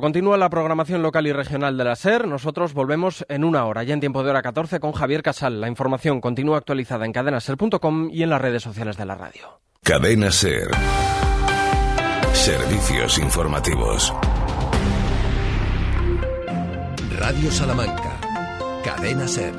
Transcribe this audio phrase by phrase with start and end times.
[0.00, 2.26] Continúa la programación local y regional de la SER.
[2.26, 5.60] Nosotros volvemos en una hora, ya en tiempo de hora 14, con Javier Casal.
[5.60, 9.60] La información continúa actualizada en cadenaser.com y en las redes sociales de la radio.
[9.84, 10.68] Cadena SER.
[12.32, 14.12] Servicios informativos.
[17.16, 18.18] Radio Salamanca.
[18.82, 19.54] Cadena Ser.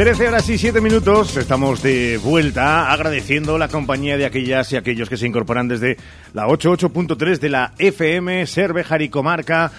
[0.00, 5.10] 13 horas y 7 minutos, estamos de vuelta agradeciendo la compañía de aquellas y aquellos
[5.10, 5.98] que se incorporan desde
[6.32, 9.70] la 88.3 de la FM Cervejar y Comarca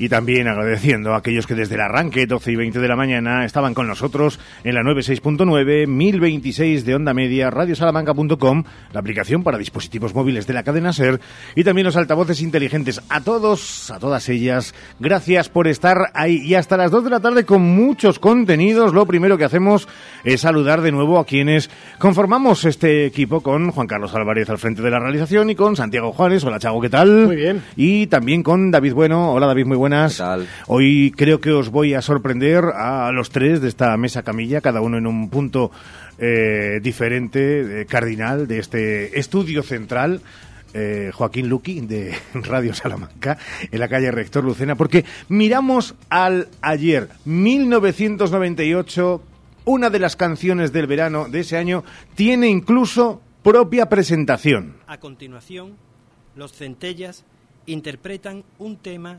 [0.00, 3.44] y también agradeciendo a aquellos que desde el arranque, 12 y 20 de la mañana,
[3.44, 10.14] estaban con nosotros en la 96.9, 1026 de onda media, radiosalamanca.com, la aplicación para dispositivos
[10.14, 11.20] móviles de la cadena SER
[11.54, 13.02] y también los altavoces inteligentes.
[13.10, 17.20] A todos, a todas ellas, gracias por estar ahí y hasta las 2 de la
[17.20, 18.94] tarde con muchos contenidos.
[18.94, 19.86] Lo primero que hacemos
[20.24, 24.80] es saludar de nuevo a quienes conformamos este equipo con Juan Carlos Álvarez al frente
[24.80, 26.42] de la realización y con Santiago Juárez.
[26.44, 27.26] Hola, Chago, ¿qué tal?
[27.26, 27.62] Muy bien.
[27.76, 29.32] Y también con David Bueno.
[29.34, 30.22] Hola, David, muy buenas.
[30.68, 34.80] Hoy creo que os voy a sorprender a los tres de esta mesa camilla, cada
[34.80, 35.72] uno en un punto
[36.18, 40.20] eh, diferente, cardinal, de este estudio central.
[40.72, 43.36] Eh, Joaquín Luqui de Radio Salamanca
[43.72, 49.20] en la calle Rector Lucena porque miramos al ayer 1998
[49.64, 51.82] una de las canciones del verano de ese año
[52.14, 55.74] tiene incluso propia presentación a continuación
[56.36, 57.24] los centellas
[57.66, 59.18] interpretan un tema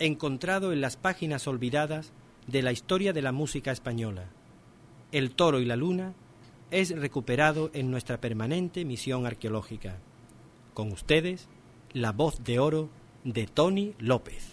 [0.00, 2.12] encontrado en las páginas olvidadas
[2.46, 4.30] de la historia de la música española.
[5.12, 6.14] El toro y la luna
[6.70, 9.98] es recuperado en nuestra permanente misión arqueológica.
[10.74, 11.48] Con ustedes,
[11.92, 12.88] la voz de oro
[13.24, 14.48] de Tony López.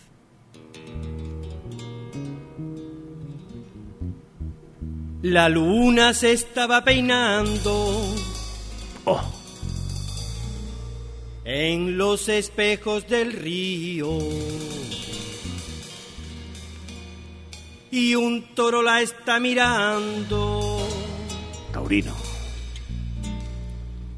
[5.22, 8.14] La luna se estaba peinando.
[9.06, 9.34] Oh.
[11.46, 14.10] En los espejos del río.
[17.92, 20.88] Y un toro la está mirando.
[21.72, 22.16] Taurino.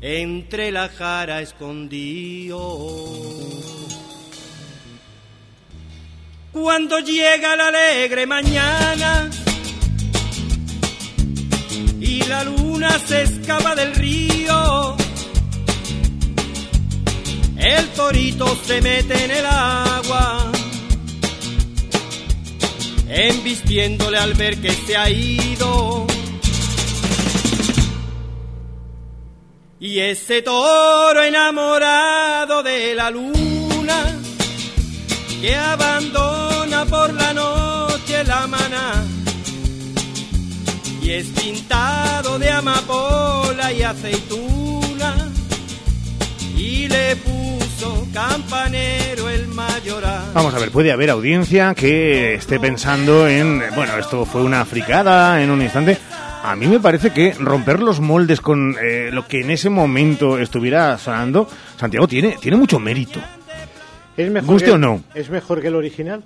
[0.01, 2.87] Entre la jara escondido.
[6.51, 9.29] Cuando llega la alegre mañana
[11.99, 14.97] y la luna se escapa del río,
[17.57, 20.51] el torito se mete en el agua
[23.09, 26.07] embistiéndole al ver que se ha ido.
[29.79, 34.15] Y ese toro enamorado de la luna
[35.41, 39.05] que abandona por la noche la maná
[41.01, 45.15] y es pintado de amapola y aceituna
[46.57, 47.48] y le puso
[48.13, 50.31] campanero el mayoral.
[50.33, 55.41] Vamos a ver, puede haber audiencia que esté pensando en, bueno, esto fue una fricada
[55.41, 55.97] en un instante.
[56.43, 60.37] A mí me parece que romper los moldes con eh, lo que en ese momento
[60.39, 61.47] estuviera sonando,
[61.77, 63.19] Santiago, tiene, tiene mucho mérito.
[64.17, 65.03] ¿Es mejor ¿Guste que, o no?
[65.13, 66.23] ¿Es mejor que el original?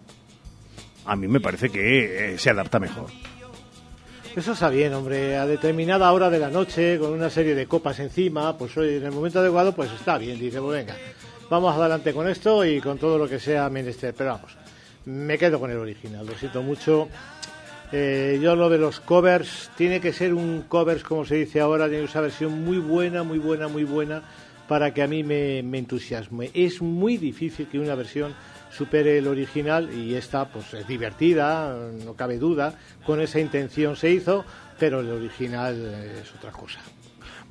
[1.06, 3.08] A mí me parece que eh, se adapta mejor.
[4.36, 5.38] Eso está bien, hombre.
[5.38, 9.06] A determinada hora de la noche, con una serie de copas encima, pues hoy en
[9.06, 10.40] el momento adecuado, pues está bien.
[10.40, 10.96] Dice, pues venga,
[11.50, 14.14] vamos adelante con esto y con todo lo que sea menester.
[14.18, 14.56] Pero vamos,
[15.06, 17.09] me quedo con el original, lo siento mucho.
[17.92, 21.88] Eh, yo lo de los covers, tiene que ser un covers, como se dice ahora,
[21.88, 24.24] tiene una versión muy buena, muy buena, muy buena,
[24.68, 26.50] para que a mí me, me entusiasme.
[26.56, 28.34] Es muy difícil que una versión
[28.75, 32.74] supere el original y esta pues es divertida, no cabe duda,
[33.06, 34.44] con esa intención se hizo,
[34.80, 35.75] pero el original
[36.20, 36.80] es otra cosa.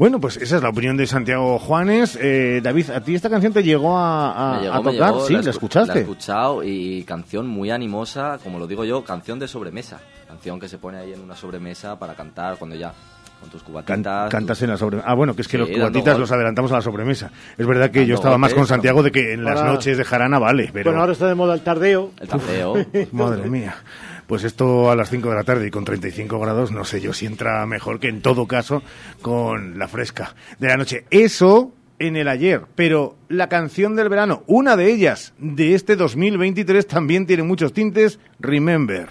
[0.02, 2.18] Bueno, pues esa es la opinión de Santiago Juanes.
[2.20, 5.12] Eh, David, ¿a ti esta canción te llegó a, a- Me llegó, a me tocar?
[5.12, 6.00] llegó, sí, la, escu- La he escuchaste.
[6.00, 10.00] escuchado y canción muy animosa, como lo digo yo, canción de sobremesa.
[10.26, 12.92] Canción que se pone ahí en una sobremesa para cantar cuando ya,
[13.40, 14.28] con tus Can- cubatitas.
[14.28, 15.08] cantas tu- en la sobremesa.
[15.08, 17.30] Ah, bueno, que es que Sí, los cubatitas los adelantamos a la sobremesa.
[17.56, 18.66] Es verdad que yo estaba más con.
[18.66, 20.90] Santiago de que en las Ahora- noches de jarana vale, pero...
[20.90, 22.10] Bueno, ahora está de moda el tardeo.
[22.18, 22.74] El tardeo.
[23.12, 23.76] Madre mía.
[24.32, 27.12] Pues esto a las 5 de la tarde y con 35 grados, no sé yo
[27.12, 28.82] si entra mejor que en todo caso
[29.20, 31.04] con la fresca de la noche.
[31.10, 36.86] Eso en el ayer, pero la canción del verano, una de ellas de este 2023
[36.86, 39.10] también tiene muchos tintes, Remember.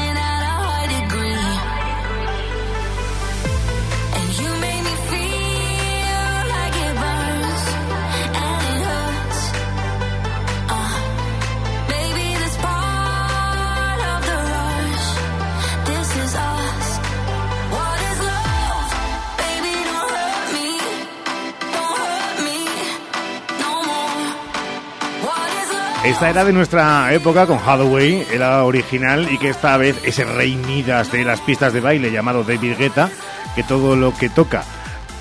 [26.03, 30.55] Esta era de nuestra época con Hathaway, era original y que esta vez ese rey
[30.55, 33.11] Midas de las pistas de baile llamado David Guetta,
[33.55, 34.63] que todo lo que toca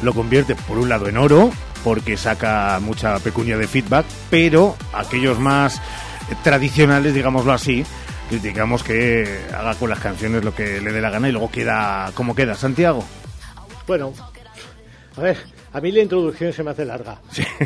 [0.02, 1.50] lo convierte por un lado en oro,
[1.84, 5.82] porque saca mucha pecunia de feedback, pero aquellos más
[6.42, 7.84] tradicionales, digámoslo así,
[8.30, 12.10] criticamos que haga con las canciones lo que le dé la gana y luego queda
[12.14, 12.54] como queda.
[12.54, 13.04] Santiago.
[13.86, 14.14] Bueno,
[15.14, 15.36] a ver,
[15.72, 17.20] a mí la introducción se me hace larga.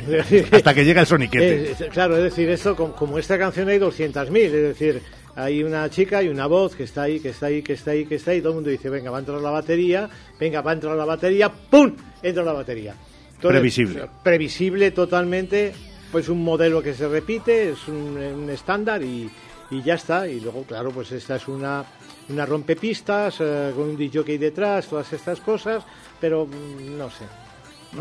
[0.06, 1.73] Decir, Hasta que llega el soniquete.
[1.73, 5.03] Eh, claro, es decir, esto, como, como esta canción hay 200.000, es decir,
[5.37, 8.05] hay una chica y una voz que está ahí, que está ahí, que está ahí,
[8.05, 10.09] que está ahí, y todo el mundo dice, venga, va a entrar la batería,
[10.39, 11.95] venga, va a entrar la batería, ¡pum!
[12.23, 12.95] Entra la batería.
[13.35, 14.09] Entonces, Previsible.
[14.23, 15.73] Previsible totalmente,
[16.12, 19.29] pues un modelo que se repite, es un, un estándar y,
[19.71, 20.29] y ya está.
[20.29, 21.85] Y luego, claro, pues esta es una,
[22.29, 25.85] una rompepistas, eh, con un DJ detrás, todas estas cosas,
[26.21, 27.25] pero mm, no sé,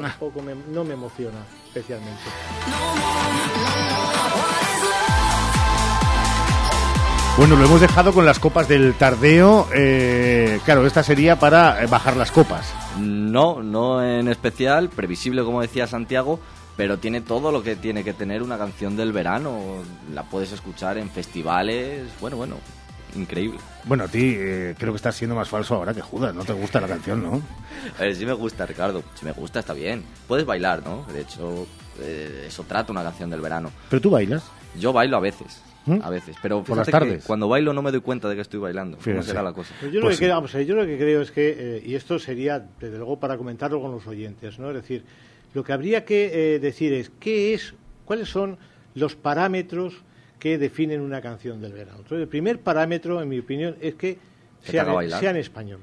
[0.01, 2.21] tampoco me, no me emociona especialmente.
[7.35, 9.67] Bueno, lo hemos dejado con las copas del tardeo.
[9.73, 12.71] eh, claro, esta sería para eh, bajar las copas.
[12.99, 16.39] No, no en especial, previsible como decía Santiago,
[16.77, 19.59] pero tiene todo lo que tiene que tener una canción del verano.
[20.13, 22.57] La puedes escuchar en festivales, bueno, bueno,
[23.15, 23.59] increíble.
[23.85, 26.33] Bueno, a ti eh, creo que estás siendo más falso ahora que Judas.
[26.33, 27.41] No te gusta la canción, ¿no?
[27.97, 30.03] A ver, si me gusta, Ricardo, si me gusta está bien.
[30.27, 31.05] Puedes bailar, ¿no?
[31.13, 31.67] De hecho,
[31.99, 33.71] eh, eso trata una canción del verano.
[33.89, 34.43] Pero tú bailas.
[34.79, 35.99] Yo bailo a veces, ¿Mm?
[36.01, 37.25] a veces, pero Por las fíjate que tardes.
[37.25, 38.97] cuando bailo no me doy cuenta de que estoy bailando.
[38.97, 39.27] ¿Cómo Fíjese.
[39.29, 39.73] será la cosa?
[39.79, 41.55] Pues yo, Pues lo que creo, vamos a ver, yo lo que creo es que,
[41.57, 44.69] eh, y esto sería, desde luego, para comentarlo con los oyentes, ¿no?
[44.69, 45.03] Es decir,
[45.53, 47.75] lo que habría que eh, decir es qué es,
[48.05, 48.57] cuáles son
[48.95, 49.93] los parámetros
[50.43, 51.99] que definen una canción del verano.
[51.99, 54.17] Entonces, el primer parámetro, en mi opinión, es que
[54.61, 54.85] sea,
[55.29, 55.79] en español.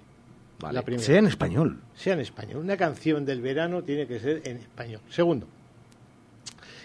[0.59, 0.75] Vale.
[0.75, 1.03] La primera.
[1.03, 1.79] Sea en español.
[1.95, 2.59] sea en español.
[2.59, 5.01] Una canción del verano tiene que ser en español.
[5.09, 5.47] Segundo,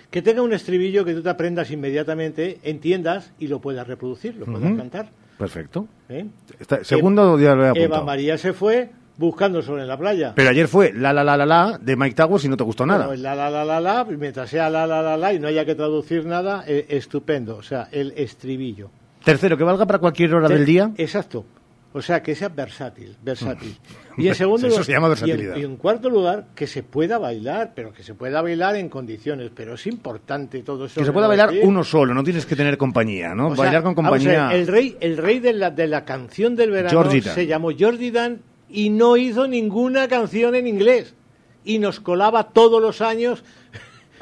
[0.10, 4.46] que tenga un estribillo que tú te aprendas inmediatamente, entiendas y lo puedas reproducir, lo
[4.46, 5.10] puedas cantar.
[5.38, 5.86] Perfecto.
[6.08, 6.28] ¿eh?
[6.58, 8.06] Está- segundo ya lo he Eva apuntado.
[8.06, 10.34] María se fue buscando sol en la playa.
[10.36, 12.86] Pero ayer fue la la la la la de Mike Towers y no te gustó
[12.86, 13.08] nada.
[13.08, 15.48] Bueno, el la la la la la, mientras sea la la la la y no
[15.48, 17.56] haya que traducir nada, eh, estupendo.
[17.58, 18.90] O sea, el estribillo.
[19.24, 20.92] Tercero, que valga para cualquier hora del día.
[20.98, 21.46] Exacto.
[21.94, 23.74] O sea, que sea versátil, versátil.
[24.18, 25.56] Y en segundo Eso lugar- se llama y en- versatilidad.
[25.56, 29.50] Y en, cuarto lugar, que se pueda bailar, pero que se pueda bailar en condiciones.
[29.56, 31.00] Pero es importante todo eso.
[31.00, 33.48] Que se pueda bailar decir- uno solo, no tienes que tener compañía, ¿no?
[33.48, 34.58] O sea, bailar con vamos a ver, compañía.
[34.60, 37.22] el rey, el rey de la, de la canción del verano Dan.
[37.22, 38.42] se llamó Jordi Dan
[38.76, 41.16] y no hizo ninguna canción en inglés.
[41.64, 43.44] Y nos colaba todos los años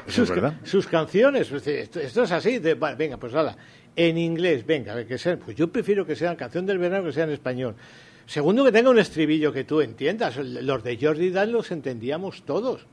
[0.06, 1.50] sus, sus canciones.
[1.50, 2.58] Esto, esto es así.
[2.58, 3.56] de, venga, pues nada.
[3.96, 7.30] En inglés, venga, que pues yo prefiero que sea canción del verano que sea en
[7.30, 7.74] español.
[8.26, 10.36] Segundo, que tenga un estribillo que tú entiendas.
[10.36, 12.86] Los de Jordi Dan los entendíamos todos.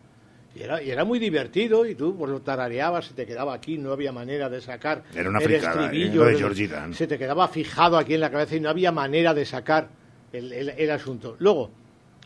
[0.53, 3.77] Y era, y era muy divertido y tú pues, lo tarareabas, se te quedaba aquí,
[3.77, 5.85] no había manera de sacar Era una el fricada, ¿eh?
[5.85, 6.23] estribillo.
[6.25, 6.93] Lo de Georgie Dan.
[6.93, 10.00] Se te quedaba fijado aquí en la cabeza y no había manera de sacar
[10.33, 11.35] el, el- el asunto.
[11.39, 11.71] Luego,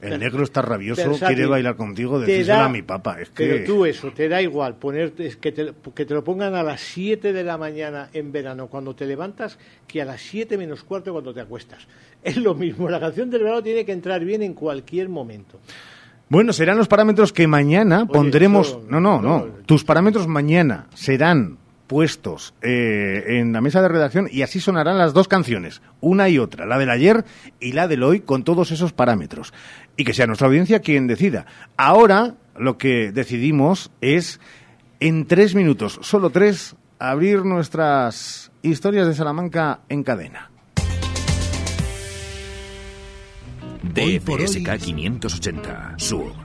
[0.01, 1.35] El negro está rabioso, versátil.
[1.35, 3.21] quiere bailar contigo, decíselo da- a mi papá.
[3.21, 3.45] Es que...
[3.47, 6.63] Pero tú eso, te da igual ponerte, es que, te, que te lo pongan a
[6.63, 9.57] las 7 de la mañana en verano cuando te levantas
[9.87, 11.87] que a las 7 menos cuarto cuando te acuestas.
[12.25, 15.59] Es lo mismo, la canción del verano tiene que entrar bien en cualquier momento.
[16.27, 18.69] Bueno, serán los parámetros que mañana pondremos.
[18.69, 21.57] eso- no, no, no, Tus parámetros mañana serán
[21.87, 26.39] puestos eh, en la mesa de redacción y así sonarán las dos canciones, una y
[26.39, 27.25] otra, la del ayer
[27.59, 29.53] y la del hoy, con todos esos parámetros.
[29.97, 31.45] Y que sea nuestra audiencia quien decida.
[31.77, 34.39] Ahora lo que decidimos es,
[34.99, 40.51] en tres minutos, solo tres, abrir nuestras historias de Salamanca en cadena.
[43.93, 46.44] DFSK 580 Sur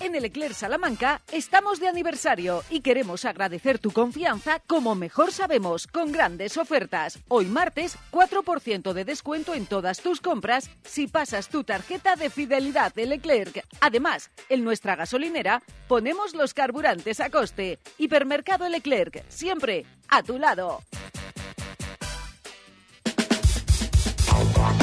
[0.00, 5.86] En el Eclair Salamanca estamos de aniversario y queremos agradecer tu confianza como mejor sabemos,
[5.86, 7.18] con grandes ofertas.
[7.28, 12.94] Hoy martes, 4% de descuento en todas tus compras si pasas tu tarjeta de fidelidad
[12.94, 13.64] de Leclerc.
[13.80, 17.78] Además, en nuestra gasolinera ponemos los carburantes a coste.
[17.98, 20.82] Hipermercado Leclerc, siempre a tu lado.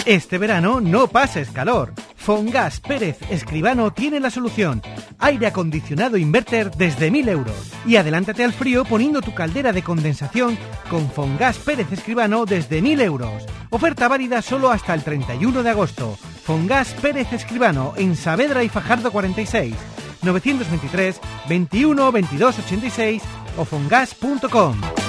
[0.06, 1.94] Este verano no pases calor.
[2.22, 4.84] Fongas Pérez Escribano tiene la solución.
[5.18, 7.74] Aire acondicionado inverter desde 1000 euros.
[7.84, 10.56] Y adelántate al frío poniendo tu caldera de condensación
[10.88, 13.46] con Fongas Pérez Escribano desde 1000 euros.
[13.72, 16.16] Oferta válida solo hasta el 31 de agosto.
[16.44, 19.74] Fongas Pérez Escribano en Saavedra y Fajardo 46.
[20.22, 23.24] 923 21 22 86
[23.58, 25.01] o fongas.com.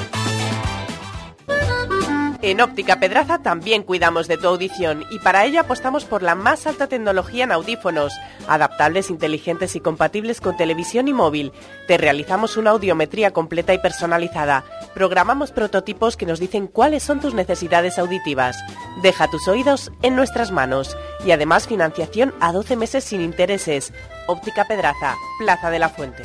[2.44, 6.66] En Óptica Pedraza también cuidamos de tu audición y para ello apostamos por la más
[6.66, 8.12] alta tecnología en audífonos,
[8.48, 11.52] adaptables, inteligentes y compatibles con televisión y móvil.
[11.86, 14.64] Te realizamos una audiometría completa y personalizada.
[14.92, 18.56] Programamos prototipos que nos dicen cuáles son tus necesidades auditivas.
[19.02, 23.92] Deja tus oídos en nuestras manos y además financiación a 12 meses sin intereses.
[24.26, 26.24] Óptica Pedraza, Plaza de la Fuente.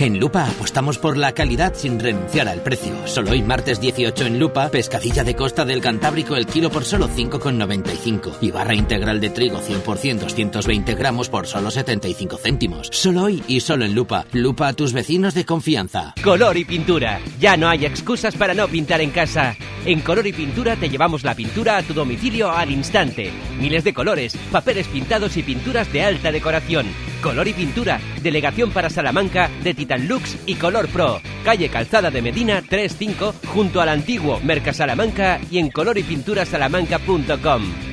[0.00, 3.06] En Lupa apostamos por la calidad sin renunciar al precio.
[3.06, 7.06] Solo hoy martes 18 en Lupa, pescadilla de costa del Cantábrico el kilo por solo
[7.06, 12.88] 5,95 y barra integral de trigo 100% 220 gramos por solo 75 céntimos.
[12.90, 14.24] Solo hoy y solo en Lupa.
[14.32, 16.14] Lupa a tus vecinos de confianza.
[16.24, 17.20] Color y pintura.
[17.38, 19.54] Ya no hay excusas para no pintar en casa.
[19.84, 23.30] En Color y Pintura te llevamos la pintura a tu domicilio al instante.
[23.58, 26.86] Miles de colores, papeles pintados y pinturas de alta decoración.
[27.20, 31.20] Color y Pintura, delegación para Salamanca de Titan Lux y Color Pro.
[31.44, 37.90] Calle Calzada de Medina 35 junto al antiguo Mercasalamanca y en colorypinturasalamanca.com.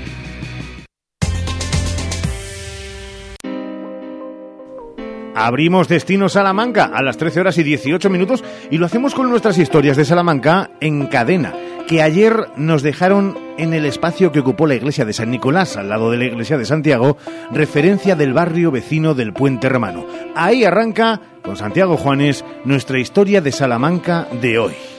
[5.40, 9.60] Abrimos Destino Salamanca a las 13 horas y 18 minutos y lo hacemos con nuestras
[9.60, 11.54] historias de Salamanca en cadena,
[11.88, 15.90] que ayer nos dejaron en el espacio que ocupó la iglesia de San Nicolás, al
[15.90, 17.18] lado de la iglesia de Santiago,
[17.52, 20.06] referencia del barrio vecino del Puente Romano.
[20.36, 24.97] Ahí arranca, con Santiago Juanes, nuestra historia de Salamanca de hoy.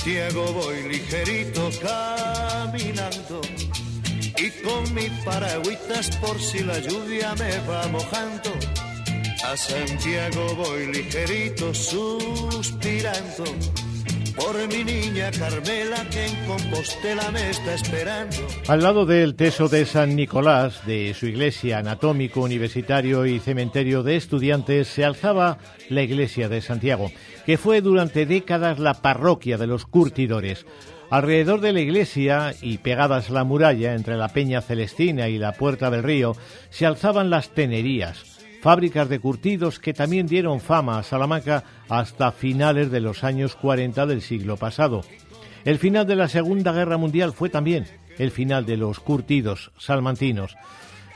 [0.00, 3.42] Santiago voy ligerito caminando
[4.38, 8.50] y con mi paragüitas por si la lluvia me va mojando.
[9.44, 13.44] A Santiago voy ligerito suspirando
[14.36, 18.36] por mi niña Carmela que Compostela me está esperando.
[18.68, 24.16] Al lado del teso de San Nicolás, de su iglesia anatómico, universitario y cementerio de
[24.16, 25.58] estudiantes, se alzaba
[25.88, 27.10] la iglesia de Santiago,
[27.46, 30.66] que fue durante décadas la parroquia de los curtidores.
[31.10, 35.52] Alrededor de la iglesia y pegadas a la muralla entre la Peña Celestina y la
[35.52, 36.36] Puerta del Río
[36.70, 38.29] se alzaban las tenerías,
[38.60, 44.06] fábricas de curtidos que también dieron fama a Salamanca hasta finales de los años 40
[44.06, 45.02] del siglo pasado.
[45.64, 47.86] El final de la Segunda Guerra Mundial fue también
[48.18, 50.56] el final de los curtidos salmantinos.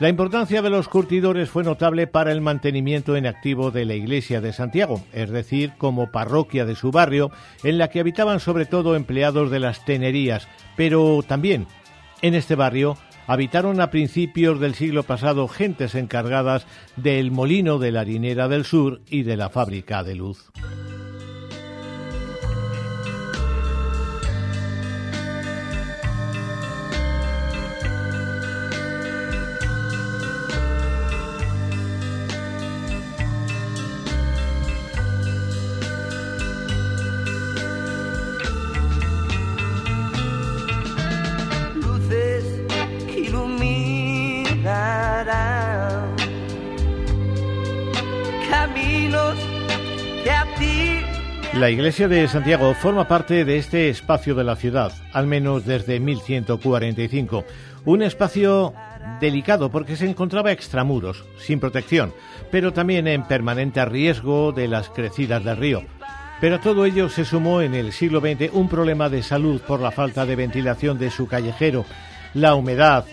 [0.00, 4.40] La importancia de los curtidores fue notable para el mantenimiento en activo de la iglesia
[4.40, 7.30] de Santiago, es decir, como parroquia de su barrio,
[7.62, 11.68] en la que habitaban sobre todo empleados de las tenerías, pero también
[12.22, 12.96] en este barrio
[13.26, 16.66] habitaron a principios del siglo pasado gentes encargadas
[16.96, 20.50] del molino de la harinera del sur y de la fábrica de luz.
[51.84, 57.44] Iglesia de Santiago forma parte de este espacio de la ciudad, al menos desde 1145.
[57.84, 58.72] Un espacio
[59.20, 62.14] delicado porque se encontraba extramuros, sin protección,
[62.50, 65.82] pero también en permanente riesgo de las crecidas del río.
[66.40, 69.80] Pero a todo ello se sumó en el siglo XX un problema de salud por
[69.80, 71.84] la falta de ventilación de su callejero,
[72.32, 73.04] la humedad,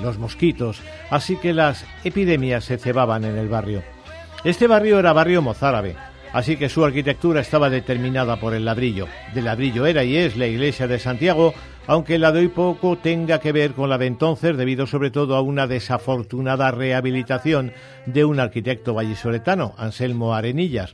[0.00, 3.82] los mosquitos, así que las epidemias se cebaban en el barrio.
[4.44, 5.96] Este barrio era barrio mozárabe,
[6.32, 9.06] así que su arquitectura estaba determinada por el ladrillo.
[9.34, 11.54] De ladrillo era y es la iglesia de Santiago,
[11.86, 15.36] aunque la de hoy poco tenga que ver con la de entonces, debido sobre todo
[15.36, 17.72] a una desafortunada rehabilitación
[18.06, 20.92] de un arquitecto vallisoletano, Anselmo Arenillas.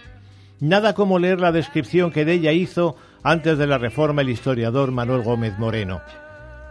[0.58, 4.90] Nada como leer la descripción que de ella hizo antes de la reforma el historiador
[4.90, 6.00] Manuel Gómez Moreno.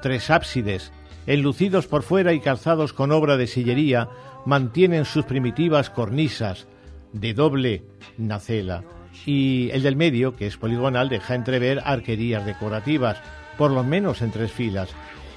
[0.02, 0.92] Tres ábsides,
[1.28, 4.10] enlucidos por fuera y calzados con obra de sillería,
[4.46, 6.68] mantienen sus primitivas cornisas
[7.16, 7.84] de doble
[8.18, 8.84] nacela
[9.26, 13.18] y el del medio, que es poligonal, deja entrever arquerías decorativas,
[13.58, 14.90] por lo menos en tres filas.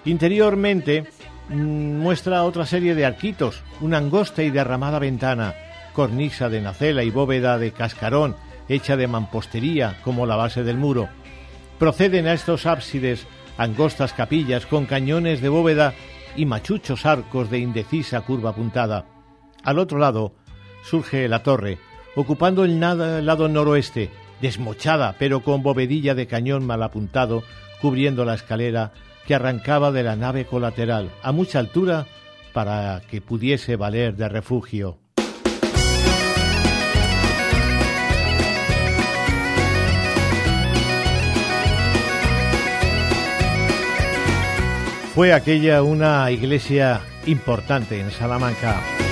[0.04, 1.04] Interiormente
[1.48, 5.54] mm, muestra otra serie de arquitos, una angosta y derramada ventana,
[5.92, 8.34] cornisa de nacela y bóveda de cascarón,
[8.68, 11.08] hecha de mampostería como la base del muro.
[11.78, 15.94] Proceden a estos ábsides angostas capillas con cañones de bóveda
[16.36, 19.06] y machuchos arcos de indecisa curva apuntada.
[19.62, 20.34] Al otro lado
[20.88, 21.78] surge la torre,
[22.14, 27.42] ocupando el lado noroeste, desmochada pero con bovedilla de cañón mal apuntado,
[27.80, 28.92] cubriendo la escalera
[29.26, 32.06] que arrancaba de la nave colateral a mucha altura
[32.52, 34.98] para que pudiese valer de refugio.
[45.14, 49.07] Fue aquella una iglesia importante en Salamanca.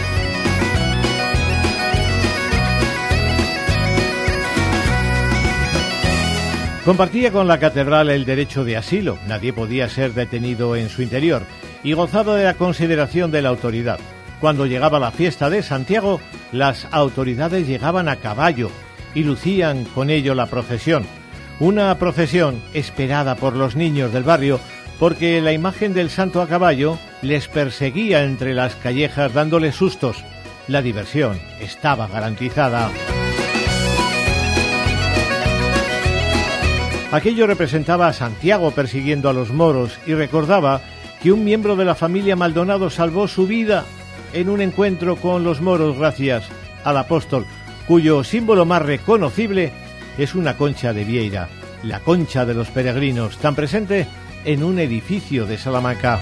[6.87, 11.43] Compartía con la catedral el derecho de asilo, nadie podía ser detenido en su interior,
[11.83, 13.99] y gozaba de la consideración de la autoridad.
[14.41, 16.21] Cuando llegaba la fiesta de Santiago,
[16.53, 18.71] las autoridades llegaban a caballo
[19.17, 21.05] y lucían con ello la procesión.
[21.59, 24.61] Una procesión esperada por los niños del barrio
[25.01, 30.23] porque la imagen del santo a caballo les perseguía entre las callejas dándoles sustos.
[30.69, 32.91] La diversión estaba garantizada.
[37.17, 40.83] Aquello representaba a Santiago persiguiendo a los moros y recordaba
[41.23, 43.87] que un miembro de la familia Maldonado salvó su vida
[44.35, 46.45] en un encuentro con los moros gracias
[46.85, 47.47] al apóstol,
[47.89, 49.73] cuyo símbolo más reconocible
[50.19, 51.49] es una concha de vieira,
[51.83, 54.07] la concha de los peregrinos, tan presente
[54.45, 56.21] en un edificio de Salamanca.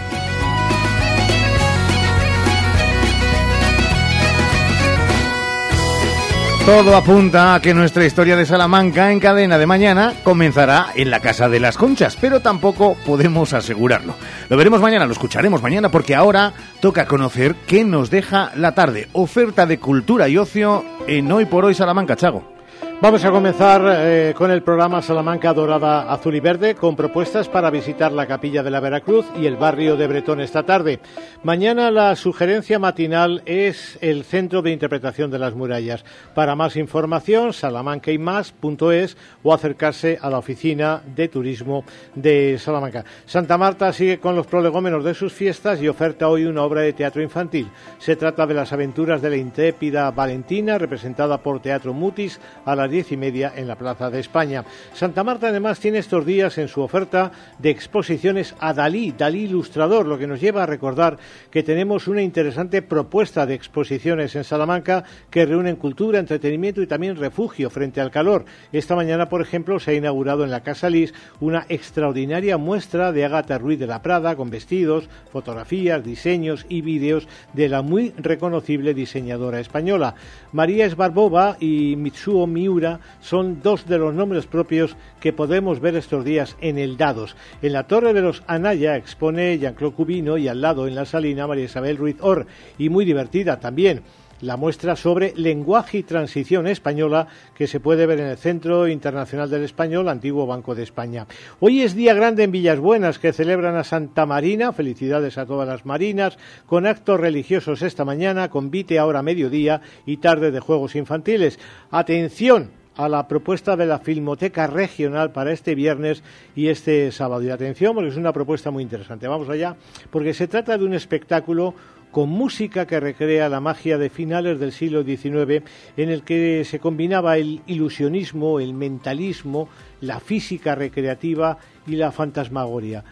[6.67, 11.21] Todo apunta a que nuestra historia de Salamanca en cadena de mañana comenzará en la
[11.21, 14.15] Casa de las Conchas, pero tampoco podemos asegurarlo.
[14.49, 19.09] Lo veremos mañana, lo escucharemos mañana, porque ahora toca conocer qué nos deja la tarde.
[19.13, 22.54] Oferta de cultura y ocio en Hoy por Hoy Salamanca, Chago.
[23.03, 27.69] Vamos a comenzar eh, con el programa Salamanca Dorada Azul y Verde con propuestas para
[27.69, 31.01] visitar la capilla de la Veracruz y el barrio de Bretón esta tarde.
[31.43, 36.05] Mañana la sugerencia matinal es el Centro de Interpretación de las Murallas.
[36.35, 43.05] Para más información, salamancaymas.es o acercarse a la oficina de turismo de Salamanca.
[43.27, 46.95] Santa Marta sigue con los prolegómenos de sus fiestas y oferta hoy una obra de
[46.95, 47.69] teatro infantil.
[47.99, 52.91] Se trata de las aventuras de la intrépida Valentina, representada por Teatro Mutis a las
[52.91, 54.63] diez y media en la Plaza de España.
[54.93, 60.07] Santa Marta además tiene estos días en su oferta de exposiciones a Dalí, Dalí ilustrador,
[60.07, 61.17] lo que nos lleva a recordar
[61.51, 67.17] que tenemos una interesante propuesta de exposiciones en Salamanca que reúnen cultura, entretenimiento y también
[67.17, 68.45] refugio frente al calor.
[68.71, 73.25] Esta mañana, por ejemplo, se ha inaugurado en la Casa Lis una extraordinaria muestra de
[73.25, 78.93] Agatha Ruiz de la Prada con vestidos, fotografías, diseños y vídeos de la muy reconocible
[78.93, 80.17] diseñadora española.
[80.53, 82.74] María Esbarbova y Mitsuo Miura
[83.21, 87.37] son dos de los nombres propios que podemos ver estos días en el Dados.
[87.63, 91.47] En la Torre de los Anaya expone Jean-Claude Cubino y al lado en la Salina
[91.47, 92.47] María Isabel Ruiz Or
[92.79, 94.03] y muy divertida también
[94.41, 99.51] la muestra sobre lenguaje y transición española que se puede ver en el Centro Internacional
[99.51, 101.27] del Español, antiguo Banco de España.
[101.61, 105.69] Hoy es día grande en Villas Buenas que celebran a Santa Marina, felicidades a todas
[105.69, 110.97] las marinas, con actos religiosos esta mañana, convite ahora a mediodía y tarde de juegos
[110.97, 111.59] infantiles.
[111.91, 116.23] Atención, a la propuesta de la Filmoteca Regional para este viernes
[116.55, 117.43] y este sábado.
[117.43, 119.27] Y atención, porque es una propuesta muy interesante.
[119.27, 119.77] Vamos allá,
[120.11, 121.75] porque se trata de un espectáculo
[122.15, 125.65] con música que recrea la magia de finales del siglo XIX,
[125.97, 129.69] en el que se combinaba el ilusionismo, el mentalismo,
[130.01, 133.03] la física recreativa y la fantasmagoria.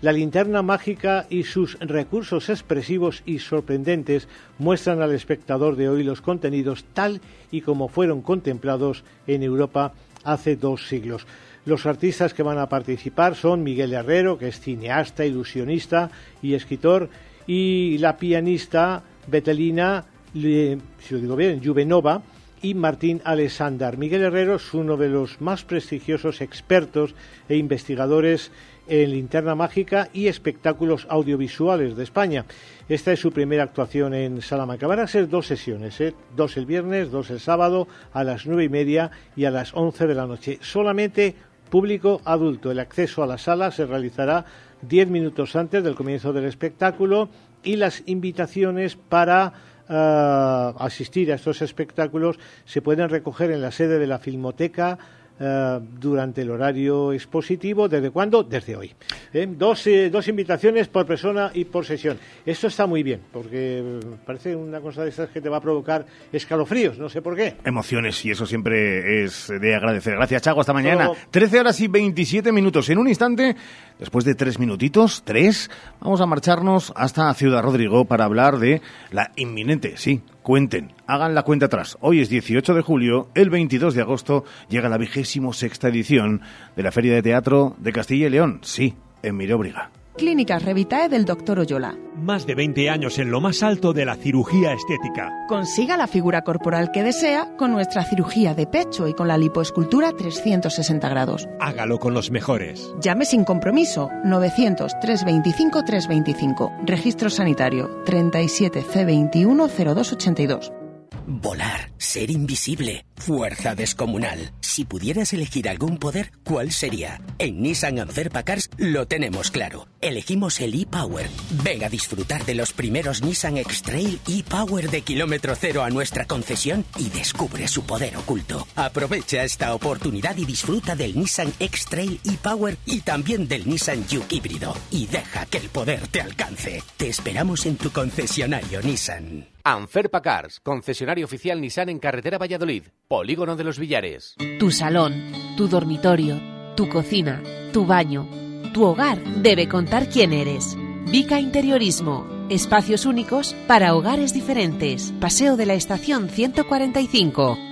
[0.00, 4.28] La linterna mágica y sus recursos expresivos y sorprendentes
[4.60, 7.20] muestran al espectador de hoy los contenidos tal
[7.50, 11.26] y como fueron contemplados en Europa hace dos siglos.
[11.64, 17.10] Los artistas que van a participar son Miguel Herrero, que es cineasta, ilusionista y escritor,
[17.46, 20.78] y la pianista Betelina, si
[21.10, 22.22] lo digo bien, Juvenova,
[22.62, 23.98] y Martín Alessandar.
[23.98, 27.14] Miguel Herrero es uno de los más prestigiosos expertos
[27.48, 28.52] e investigadores
[28.86, 32.44] en linterna mágica y espectáculos audiovisuales de España.
[32.88, 34.86] Esta es su primera actuación en Salamanca.
[34.86, 36.14] Van a ser dos sesiones, ¿eh?
[36.36, 40.06] dos el viernes, dos el sábado, a las nueve y media y a las once
[40.06, 40.58] de la noche.
[40.62, 41.34] Solamente
[41.68, 42.70] público adulto.
[42.70, 44.44] El acceso a la sala se realizará
[44.82, 47.28] diez minutos antes del comienzo del espectáculo
[47.62, 49.52] y las invitaciones para
[49.88, 54.98] eh, asistir a estos espectáculos se pueden recoger en la sede de la Filmoteca
[55.44, 57.88] eh, durante el horario expositivo.
[57.88, 58.44] ¿Desde cuándo?
[58.44, 58.92] Desde hoy.
[59.32, 59.48] ¿Eh?
[59.50, 62.16] Dos, eh, dos invitaciones por persona y por sesión.
[62.46, 66.06] Esto está muy bien, porque parece una cosa de estas que te va a provocar
[66.32, 67.56] escalofríos, no sé por qué.
[67.64, 70.14] Emociones y eso siempre es de agradecer.
[70.14, 70.60] Gracias, Chago.
[70.60, 71.06] Hasta mañana.
[71.06, 71.16] Todo.
[71.32, 72.88] 13 horas y 27 minutos.
[72.90, 73.56] En un instante,
[73.98, 79.32] después de tres minutitos, tres, vamos a marcharnos hasta Ciudad Rodrigo para hablar de la
[79.34, 81.96] inminente, sí, cuenten, hagan la cuenta atrás.
[82.00, 86.42] Hoy es 18 de julio, el 22 de agosto llega la vigésimo sexta edición
[86.76, 89.90] de la Feria de Teatro de Castilla y León, sí, en Miróbriga.
[90.16, 91.58] Clínicas Revitae del Dr.
[91.60, 91.96] Oyola.
[92.16, 95.32] Más de 20 años en lo más alto de la cirugía estética.
[95.48, 100.12] Consiga la figura corporal que desea con nuestra cirugía de pecho y con la lipoescultura
[100.12, 101.48] 360 grados.
[101.58, 102.94] Hágalo con los mejores.
[103.00, 106.72] Llame sin compromiso 900 325 325.
[106.84, 110.81] Registro sanitario 37 C21 0282.
[111.26, 114.52] Volar, ser invisible, fuerza descomunal.
[114.60, 117.20] Si pudieras elegir algún poder, ¿cuál sería?
[117.38, 119.88] En Nissan Anferpa Cars lo tenemos claro.
[120.00, 121.28] Elegimos el e-Power.
[121.62, 126.84] Ven a disfrutar de los primeros Nissan X-Trail e-Power de kilómetro cero a nuestra concesión
[126.96, 128.66] y descubre su poder oculto.
[128.74, 134.74] Aprovecha esta oportunidad y disfruta del Nissan X-Trail e-Power y también del Nissan Juke híbrido.
[134.90, 136.82] Y deja que el poder te alcance.
[136.96, 139.51] Te esperamos en tu concesionario Nissan.
[139.64, 144.34] Anferpa Cars, concesionario oficial Nissan en carretera Valladolid, Polígono de los Villares.
[144.58, 145.14] Tu salón,
[145.56, 146.40] tu dormitorio,
[146.74, 147.40] tu cocina,
[147.72, 148.26] tu baño,
[148.74, 150.76] tu hogar debe contar quién eres.
[151.10, 152.26] Vica Interiorismo.
[152.48, 155.12] Espacios únicos para hogares diferentes.
[155.20, 157.71] Paseo de la Estación 145.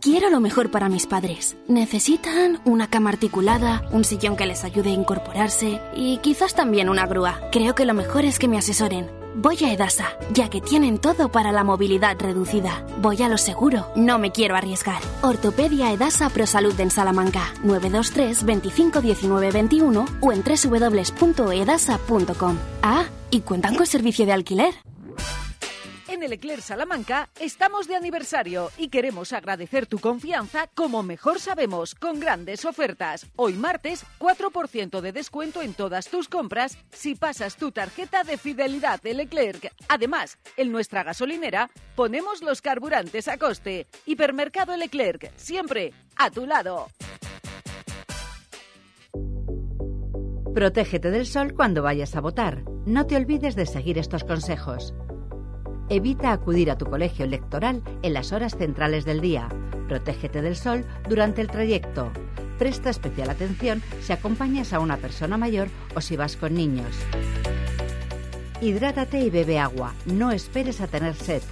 [0.00, 1.56] Quiero lo mejor para mis padres.
[1.66, 7.04] Necesitan una cama articulada, un sillón que les ayude a incorporarse y quizás también una
[7.06, 7.40] grúa.
[7.50, 9.10] Creo que lo mejor es que me asesoren.
[9.34, 12.86] Voy a Edasa, ya que tienen todo para la movilidad reducida.
[13.00, 15.02] Voy a lo seguro, no me quiero arriesgar.
[15.22, 22.56] Ortopedia Edasa ProSalud en Salamanca, 923 25 19 21 o en www.edasa.com.
[22.82, 24.74] Ah, y cuentan con servicio de alquiler.
[26.08, 31.94] En el Eclair Salamanca estamos de aniversario y queremos agradecer tu confianza como mejor sabemos
[31.94, 33.26] con grandes ofertas.
[33.36, 39.02] Hoy martes 4% de descuento en todas tus compras si pasas tu tarjeta de fidelidad
[39.02, 39.70] de Leclerc.
[39.90, 43.86] Además, en nuestra gasolinera ponemos los carburantes a coste.
[44.06, 46.88] Hipermercado Leclerc, siempre a tu lado.
[50.54, 52.64] Protégete del sol cuando vayas a votar.
[52.86, 54.94] No te olvides de seguir estos consejos.
[55.90, 59.48] Evita acudir a tu colegio electoral en las horas centrales del día.
[59.88, 62.12] Protégete del sol durante el trayecto.
[62.58, 66.94] Presta especial atención si acompañas a una persona mayor o si vas con niños.
[68.60, 69.94] Hidrátate y bebe agua.
[70.04, 71.42] No esperes a tener sed.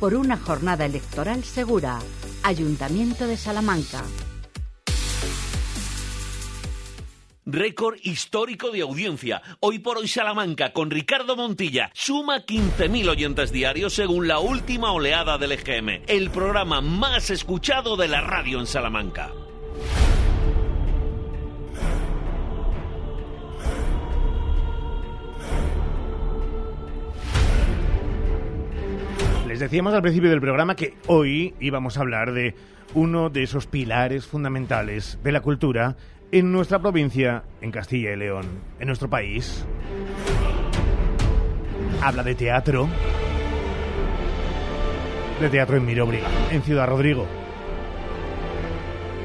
[0.00, 2.00] Por una jornada electoral segura.
[2.42, 4.02] Ayuntamiento de Salamanca.
[7.50, 9.40] Récord histórico de audiencia.
[9.60, 15.38] Hoy por hoy Salamanca con Ricardo Montilla suma 15.000 oyentes diarios según la última oleada
[15.38, 16.02] del EGM.
[16.08, 19.32] El programa más escuchado de la radio en Salamanca.
[29.46, 32.54] Les decíamos al principio del programa que hoy íbamos a hablar de
[32.92, 35.96] uno de esos pilares fundamentales de la cultura
[36.30, 38.44] en nuestra provincia, en Castilla y León,
[38.78, 39.64] en nuestro país.
[42.02, 42.88] Habla de teatro.
[45.40, 47.26] De teatro en Miróbriga, en Ciudad Rodrigo.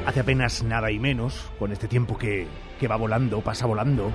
[0.06, 2.46] Hace apenas nada y menos, con este tiempo que,
[2.78, 4.10] que va volando, pasa volando,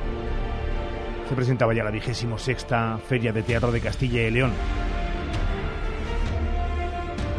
[1.28, 4.52] se presentaba ya la vigésimo sexta Feria de Teatro de Castilla y León.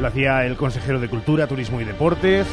[0.00, 2.46] Lo hacía el consejero de Cultura, Turismo y Deportes,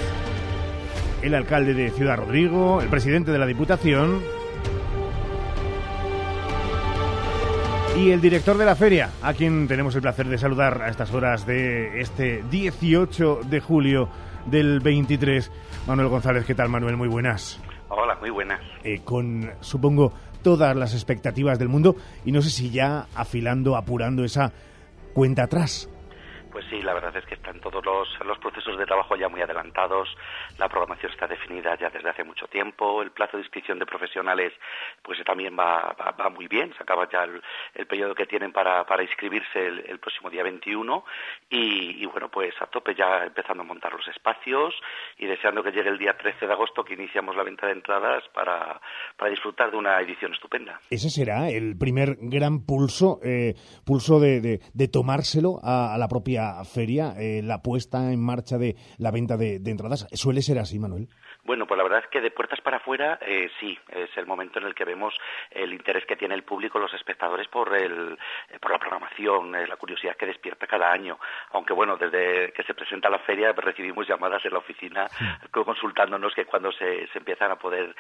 [1.28, 4.22] el alcalde de Ciudad Rodrigo, el presidente de la Diputación
[7.98, 11.13] y el director de la feria, a quien tenemos el placer de saludar a estas
[11.13, 14.08] horas de este 18 de julio
[14.46, 15.52] del 23.
[15.86, 16.96] Manuel González, ¿qué tal Manuel?
[16.96, 17.62] Muy buenas.
[17.90, 18.62] Hola, muy buenas.
[18.86, 24.24] Eh, con, supongo, todas las expectativas del mundo y no sé si ya afilando, apurando
[24.24, 24.54] esa
[25.13, 25.90] cuenta atrás.
[26.58, 29.42] Pues sí, la verdad es que están todos los, los procesos de trabajo ya muy
[29.42, 30.10] adelantados,
[30.58, 34.54] la programación está definida ya desde hace mucho tiempo, el plazo de inscripción de profesionales
[35.02, 39.04] pues también va, va, muy bien, se acaba ya el, periodo que tienen para, para
[39.04, 41.04] inscribirse el, próximo día 21
[41.50, 44.74] y, bueno, pues a tope ya empezando a montar los espacios
[45.17, 48.24] y deseando que llegue el día 13 de agosto que iniciamos la venta de entradas
[48.34, 48.80] para,
[49.15, 50.80] para disfrutar de una edición estupenda.
[50.89, 56.63] Ese será el primer gran pulso, eh, pulso de, de, tomárselo a, a la propia
[56.63, 60.08] feria, eh, la puesta en marcha de la venta de, entradas.
[60.13, 61.07] ¿Suele ser así, Manuel?
[61.43, 64.60] Bueno, pues la verdad es que de puertas para afuera eh, sí, es el momento
[64.60, 65.13] en el que vemos
[65.49, 68.17] el interés que tiene el público, los espectadores por, el,
[68.60, 71.17] por la programación, eh, la curiosidad que despierta cada año.
[71.51, 75.07] Aunque bueno, desde que se presenta la feria recibimos llamadas en la oficina
[75.51, 77.95] consultándonos que cuando se, se empiezan a poder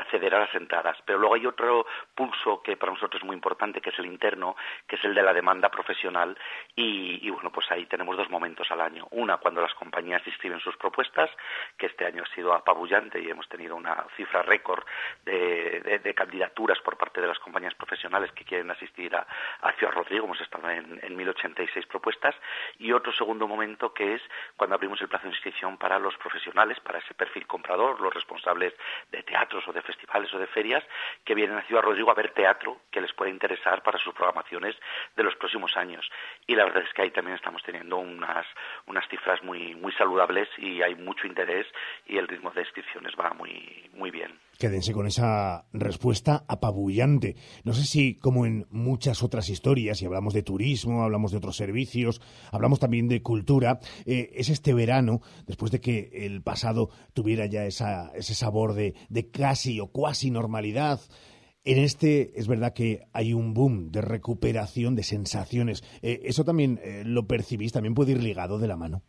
[0.00, 0.96] acceder a las entradas.
[1.04, 4.56] Pero luego hay otro pulso que para nosotros es muy importante, que es el interno,
[4.86, 6.36] que es el de la demanda profesional
[6.74, 9.06] y, y bueno, pues ahí tenemos dos momentos al año.
[9.10, 11.30] Una, cuando las compañías inscriben sus propuestas,
[11.76, 14.84] que este año ha sido apabullante y hemos tenido una cifra récord
[15.24, 19.26] de, candidaturas por parte de las compañías profesionales que quieren asistir a,
[19.78, 20.24] Ciudad Rodrigo.
[20.24, 22.34] Hemos estado en, en 1.086 propuestas.
[22.78, 24.22] Y otro segundo momento que es
[24.56, 28.72] cuando abrimos el plazo de inscripción para los profesionales, para ese perfil comprador, los responsables
[29.10, 30.84] de teatros o de festivales o de ferias,
[31.24, 34.76] que vienen a Ciudad Rodrigo a ver teatro que les puede interesar para sus programaciones
[35.16, 36.08] de los próximos años.
[36.46, 38.46] Y la verdad es que ahí también estamos teniendo unas,
[38.86, 41.66] unas cifras muy, muy saludables y hay mucho interés
[42.06, 44.38] y el ritmo de inscripciones va muy, muy bien.
[44.58, 47.34] Quédense con esa respuesta apabullante.
[47.64, 51.56] No sé si, como en muchas otras historias, y hablamos de turismo, hablamos de otros
[51.56, 52.20] servicios,
[52.52, 57.64] hablamos también de cultura, eh, es este verano, después de que el pasado tuviera ya
[57.66, 61.00] esa, ese sabor de, de casi o cuasi normalidad,
[61.66, 65.82] en este es verdad que hay un boom de recuperación de sensaciones.
[66.00, 67.72] Eh, ¿Eso también eh, lo percibís?
[67.72, 69.02] ¿También puede ir ligado de la mano?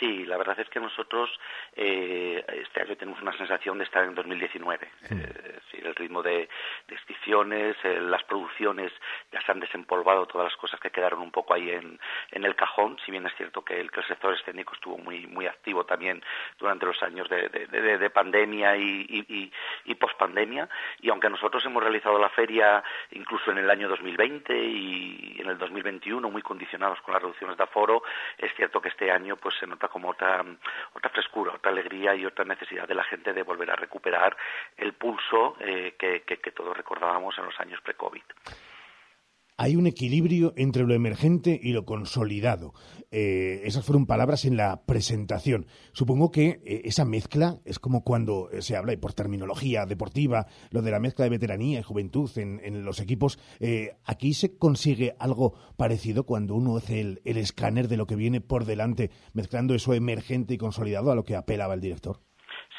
[0.00, 1.28] Sí, la verdad es que nosotros
[1.76, 4.88] eh, este año tenemos una sensación de estar en 2019.
[5.10, 6.48] Eh, el ritmo de,
[6.88, 8.92] descripciones, eh, las producciones
[9.32, 11.98] ya se han desempolvado todas las cosas que quedaron un poco ahí en,
[12.30, 15.26] en el cajón, si bien es cierto que el, que el sector escénico estuvo muy,
[15.26, 16.22] muy activo también
[16.58, 19.52] durante los años de, de, pandemia y, y,
[19.84, 20.68] y pospandemia.
[21.00, 25.58] Y aunque nosotros hemos realizado la feria incluso en el año 2020 y en el
[25.58, 28.02] 2021 muy condicionados con las reducciones de aforo,
[28.38, 30.44] es cierto que este año pues se nota como otra,
[30.94, 34.36] otra frescura, otra alegría y otra necesidad de la gente de volver a recuperar
[34.76, 38.22] el pulso eh, que, que todos recordábamos en los años pre-COVID
[39.56, 42.74] hay un equilibrio entre lo emergente y lo consolidado.
[43.10, 45.66] Eh, esas fueron palabras en la presentación.
[45.92, 50.82] Supongo que eh, esa mezcla es como cuando se habla, y por terminología deportiva, lo
[50.82, 53.38] de la mezcla de veteranía y juventud en, los equipos.
[53.60, 58.16] Eh, aquí se consigue algo parecido cuando uno hace el, el escáner de lo que
[58.16, 62.20] viene por delante, mezclando eso emergente y consolidado a lo que apelaba el director.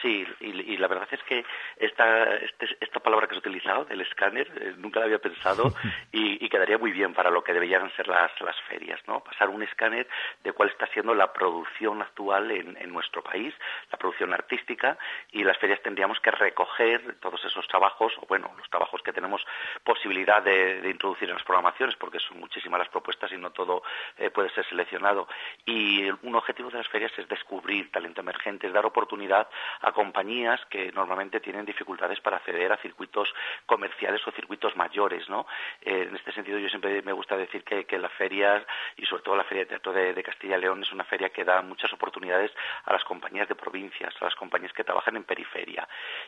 [0.01, 1.45] Sí, y, la verdad es que
[1.77, 5.73] esta, este, esta palabra que has utilizado, del escáner, eh, nunca la había pensado
[6.11, 9.21] y, quedaría muy bien para lo que deberían ser las, las ferias, ¿no?
[9.21, 10.07] Pasar un escáner
[10.43, 13.53] de cuál está siendo la producción actual en, en, nuestro país,
[13.91, 14.97] la producción artística,
[15.31, 19.45] y las ferias tendríamos que recoger todos esos trabajos, o bueno, los trabajos que tenemos
[19.83, 23.83] posibilidad de, introducir en las programaciones, porque son muchísimas las propuestas y no todo
[24.17, 25.27] eh, puede ser seleccionado.
[25.65, 29.47] Y un objetivo de las ferias es descubrir talento emergente, es dar oportunidad
[29.85, 33.31] a compañías que normalmente tienen dificultades para acceder a circuitos
[33.67, 35.45] comerciales o circuitos mayores, ¿no?
[35.81, 38.65] Eh, en este sentido, yo siempre me gusta decir que, que la feria,
[38.97, 41.43] y sobre todo la Feria de Teatro de, Castilla y León, es una feria que
[41.43, 42.51] da muchas oportunidades
[42.85, 45.87] a las compañías de provincia provincias, a las compañías que trabajan en periferia.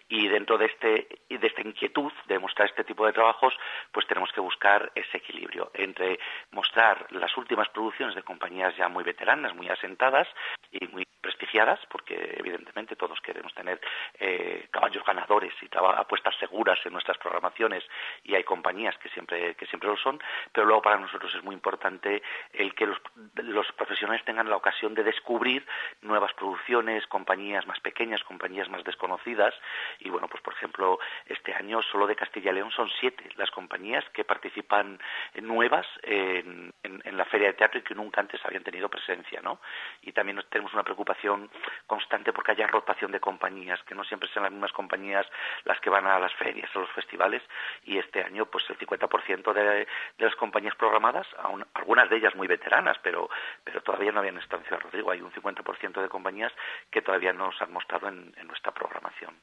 [0.10, 3.54] Y dentro de, este, de esta inquietud de mostrar este tipo de trabajos,
[3.92, 6.20] pues tenemos que buscar ese equilibrio entre
[6.52, 10.28] mostrar las últimas producciones de compañías ya muy veteranas, muy asentadas
[10.72, 13.80] y muy prestigiadas, porque evidentemente todos queremos tener
[14.20, 17.84] eh, caballos ganadores y apuestas seguras en nuestras programaciones
[18.24, 21.54] y hay compañías que siempre, que siempre lo son, pero luego para nosotros es muy
[21.54, 22.22] importante
[22.54, 22.98] el que los,
[23.36, 25.66] los profesionales tengan la ocasión de descubrir
[26.02, 29.54] nuevas producciones, compañías más pequeñas, compañías más desconocidas
[30.00, 33.52] y bueno, pues por ejemplo, este año solo de Castilla y León son siete las
[33.52, 35.00] compañías que participan
[35.42, 39.60] nuevas en, en, la Feria de Teatro y que nunca antes habían tenido presencia, ¿no?
[40.02, 41.50] Y también tenemos una preocupación
[41.86, 43.37] constante porque haya rotación de compañías,
[43.86, 45.26] que no siempre sean las mismas compañías
[45.66, 47.42] las que van a las ferias, a los festivales,
[47.86, 51.28] y este año pues el 50% de, de las compañías programadas,
[51.74, 53.30] algunas de ellas muy veteranas, pero,
[53.64, 56.52] pero todavía no habían estado en Ciudad Rodrigo, hay un 50% de compañías
[56.92, 59.34] que todavía no se han mostrado en, nuestra programación.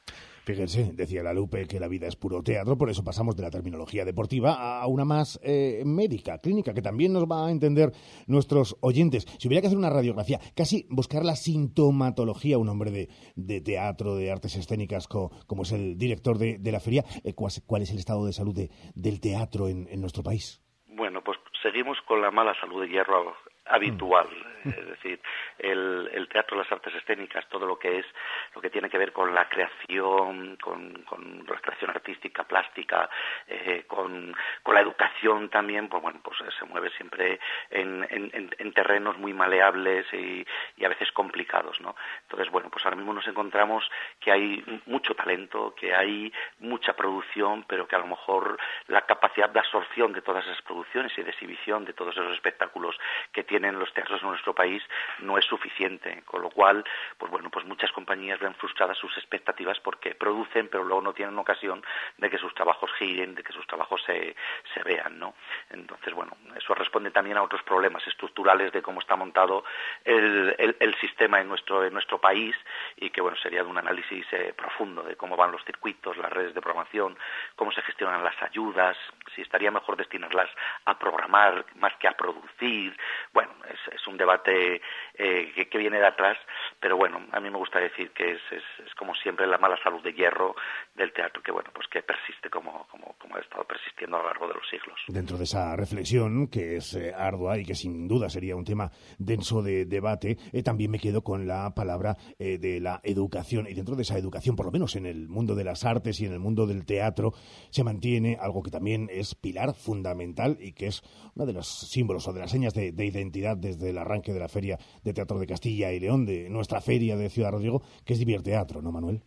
[0.43, 3.51] Fíjense, decía la Lupe que la vida es puro teatro, por eso pasamos de la
[3.51, 7.91] terminología deportiva a una más eh, médica, clínica, que también nos va a entender
[8.27, 9.25] nuestros oyentes.
[9.39, 12.91] Si hubiera que hacer una radiografía, casi buscar la sintomatología, un hombre
[13.35, 17.91] de, teatro, de artes escénicas, como es el director de, la feria, eh, ¿cuál, es
[17.91, 18.55] el estado de salud
[18.95, 20.61] del teatro en, en nuestro país?
[20.87, 24.27] Bueno, pues seguimos con la mala salud de hierro habitual.
[24.69, 25.19] Es decir,
[25.57, 28.05] el, el, teatro, las artes escénicas, todo lo que es,
[28.53, 31.03] lo que tiene que ver con la creación, con,
[31.47, 33.09] la creación artística, plástica,
[33.47, 38.73] eh, con, con, la educación también, pues bueno, pues se mueve siempre en, en, en
[38.73, 40.45] terrenos muy maleables y,
[40.85, 41.95] a veces complicados, ¿no?
[42.21, 47.65] Entonces, bueno, pues ahora mismo nos encontramos que hay mucho talento, que hay mucha producción,
[47.67, 51.31] pero que a lo mejor la capacidad de absorción de todas esas producciones y de
[51.31, 52.95] exhibición de todos esos espectáculos
[53.31, 54.81] que tiene tienen los teatros en nuestro país
[55.19, 56.83] no es suficiente, con lo cual,
[57.17, 61.37] pues bueno, pues muchas compañías ven frustradas sus expectativas porque producen, pero luego no tienen
[61.37, 61.83] ocasión
[62.17, 64.35] de que sus trabajos giren, de que sus trabajos se,
[64.73, 65.35] se vean, ¿no?
[65.69, 69.63] Entonces, bueno, eso responde también a otros problemas estructurales de cómo está montado
[70.03, 72.55] el, el, sistema en nuestro, en nuestro país
[72.95, 76.31] y que, bueno, sería de un análisis eh, profundo de cómo van los circuitos, las
[76.31, 77.17] redes de programación,
[77.55, 78.97] cómo se gestionan las ayudas,
[79.35, 80.49] si estaría mejor destinarlas
[80.85, 82.97] a programar más que a producir,
[83.35, 83.51] bueno,
[83.91, 84.81] es, un debate
[85.15, 86.37] eh, que, viene de atrás,
[86.79, 90.01] pero bueno, a mí me gusta decir que es, es, como siempre la mala salud
[90.01, 90.55] de hierro
[90.95, 94.27] del teatro, que bueno, pues que persiste como, como, como ha estado persistiendo a lo
[94.27, 94.97] largo de los siglos.
[95.07, 98.89] Dentro de esa reflexión, que es eh, ardua y que sin duda sería un tema
[99.17, 103.67] denso de debate, eh, también me quedo con la palabra de la educación.
[103.67, 106.25] Y dentro de esa educación, por lo menos en el mundo de las artes y
[106.25, 107.33] en el mundo del teatro,
[107.69, 111.01] se mantiene algo que también es pilar fundamental y que es
[111.35, 113.24] uno de los símbolos o de las señas de identidad
[113.55, 117.15] desde el arranque de la Feria de Teatro de Castilla y León, de nuestra feria
[117.17, 119.23] de Ciudad Rodrigo, que es Teatro, ¿no, Manuel?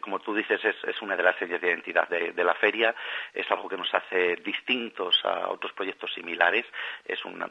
[0.00, 2.94] Como tú dices, es, una de las series de identidad de, la feria,
[3.32, 6.64] es algo que nos hace distintos a otros proyectos similares,
[7.04, 7.48] es una,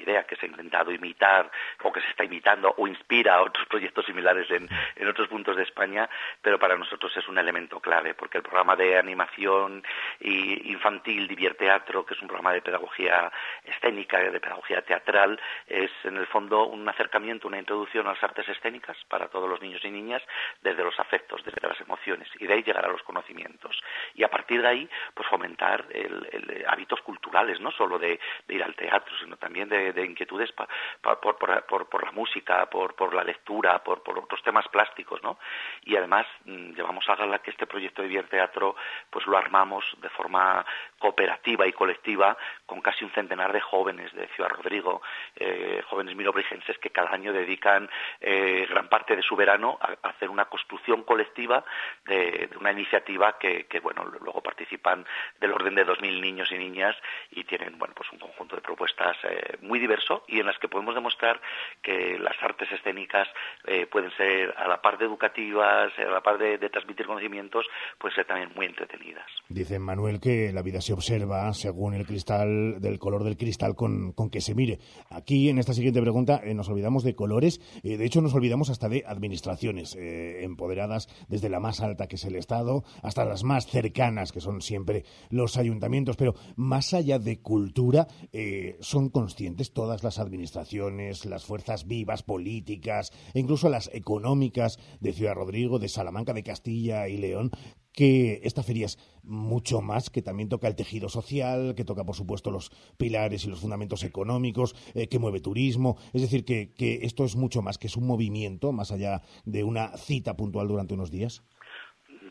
[0.00, 1.50] idea que se ha intentado imitar
[1.82, 4.68] o que se está imitando o inspira a otros proyectos similares en,
[5.06, 6.08] otros puntos de España,
[6.40, 9.82] pero para nosotros es un elemento clave, porque el programa de animación
[10.20, 13.30] infantil Divierteatro, que es un programa de pedagogía
[13.64, 18.48] escénica, de pedagogía teatral, es en el fondo un acercamiento, una introducción a las artes
[18.48, 20.22] escénicas para todos los niños y niñas,
[20.62, 23.80] desde los afectos, desde las emociones, y de ahí llegar a los conocimientos.
[24.14, 28.74] Y a partir de ahí, pues fomentar el, hábitos culturales, no solo de, ir al
[28.74, 35.22] teatro, sino también de, inquietudes por, la música, por, la lectura, por, otros temas plásticos,
[35.22, 35.38] ¿no?
[35.84, 38.76] Y además mm, llevamos a gala que este proyecto de Vier Teatro,
[39.10, 40.64] pues lo armamos de forma
[41.00, 42.36] cooperativa y colectiva
[42.66, 45.02] con casi un centenar de jóvenes de Ciudad Rodrigo,
[45.34, 50.30] eh, jóvenes mirobrigenses que cada año dedican eh, gran parte de su verano a hacer
[50.30, 51.64] una construcción colectiva
[52.06, 55.04] de, una iniciativa que, bueno, luego participan
[55.40, 56.94] del orden de 2.000 niños y niñas
[57.30, 60.68] y tienen, bueno, pues un conjunto de propuestas eh, muy diverso y en las que
[60.68, 61.40] podemos demostrar
[61.82, 63.28] que las artes escénicas
[63.64, 67.66] eh, pueden ser a la par de educativas, a la par de, transmitir conocimientos,
[67.98, 69.26] pueden ser también muy entretenidas.
[69.48, 74.12] Dice Manuel que la vida se observa según el cristal, del color del cristal con,
[74.12, 74.80] con que se mire.
[75.08, 78.88] Aquí, en esta siguiente pregunta, eh, nos olvidamos de colores, de hecho nos olvidamos hasta
[78.88, 84.32] de administraciones empoderadas desde la más alta que es el Estado hasta las más cercanas
[84.32, 86.16] que son siempre los ayuntamientos.
[86.16, 93.12] Pero más allá de cultura, eh, son conscientes todas las administraciones, las fuerzas vivas políticas
[93.34, 97.50] e incluso las económicas de Ciudad Rodrigo, de Salamanca, de Castilla y León,
[97.92, 102.14] que esta feria es mucho más, que también toca el tejido social, que toca, por
[102.14, 105.96] supuesto, los pilares y los fundamentos económicos, eh, que mueve turismo.
[106.12, 109.64] Es decir, que, que esto es mucho más, que es un movimiento más allá de
[109.64, 111.42] una cita puntual durante unos días.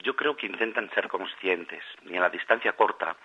[0.03, 3.17] Yo creo que intentan ser conscientes, y en la distancia corta,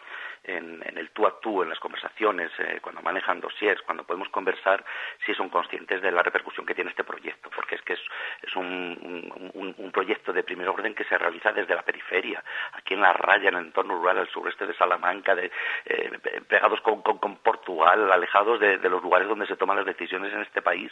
[0.45, 4.84] en, el tú a tú, en las conversaciones, eh, cuando manejan dossiers, cuando podemos conversar,
[5.24, 9.90] si son conscientes de la repercusión que tiene este proyecto, porque es que es, un,
[9.92, 12.42] proyecto de primer orden que se realiza desde la periferia,
[12.72, 15.53] aquí en la raya, en el entorno rural al sureste de Salamanca, de,
[15.84, 16.11] eh,
[16.49, 17.03] pegados con,
[17.38, 20.90] Portugal, alejados de, de, los lugares donde se toman las decisiones en este país,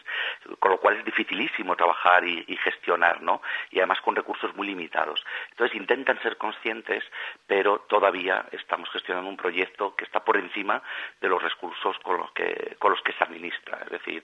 [0.61, 3.43] con lo cual es dificilísimo trabajar y, y gestionar, ¿no?
[3.71, 5.25] Y además con recursos muy limitados.
[5.51, 7.03] Entonces intentan ser conscientes,
[7.47, 10.81] pero todavía estamos gestionando un proyecto que está por encima
[11.21, 13.81] de los recursos con los que, con los que se administra.
[13.85, 14.23] Es decir,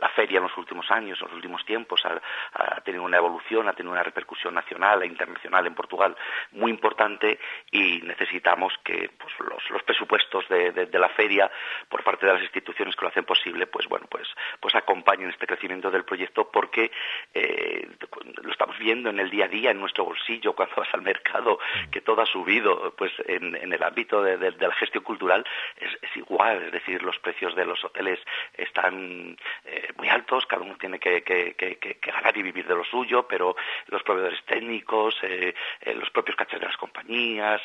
[0.00, 2.20] la feria en los últimos años, en los últimos tiempos, ha,
[2.52, 6.16] ha tenido una evolución, ha tenido una repercusión nacional e internacional en Portugal
[6.52, 7.38] muy importante
[7.70, 11.50] y necesitamos que pues, los, los, presupuestos de, de, de, la feria
[11.88, 14.28] por parte de las instituciones que lo hacen posible, pues bueno, pues,
[14.60, 16.92] pues acompañen este crecimiento del proyecto porque
[17.34, 17.88] eh,
[18.42, 21.58] lo estamos viendo en el día a día, en nuestro bolsillo, cuando vas al mercado,
[21.90, 25.44] que todo ha subido, pues en, en el ámbito de, de, de la gestión cultural
[25.76, 28.20] es, es, igual, es decir, los precios de los hoteles
[28.54, 32.74] están eh, muy altos, cada uno tiene que, que, que, que, ganar y vivir de
[32.74, 33.56] lo suyo, pero
[33.88, 37.60] los proveedores técnicos, eh, eh, los propios cachés de las compañías,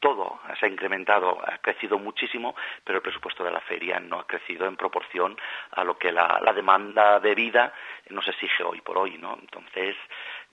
[0.00, 4.26] todo se ha incrementado, ha crecido muchísimo, pero el presupuesto de la feria no ha
[4.26, 5.36] crecido en proporción
[5.72, 7.72] a lo que la, la demanda de vida
[8.10, 9.36] nos exige hoy por hoy, ¿no?
[9.40, 9.96] Entonces,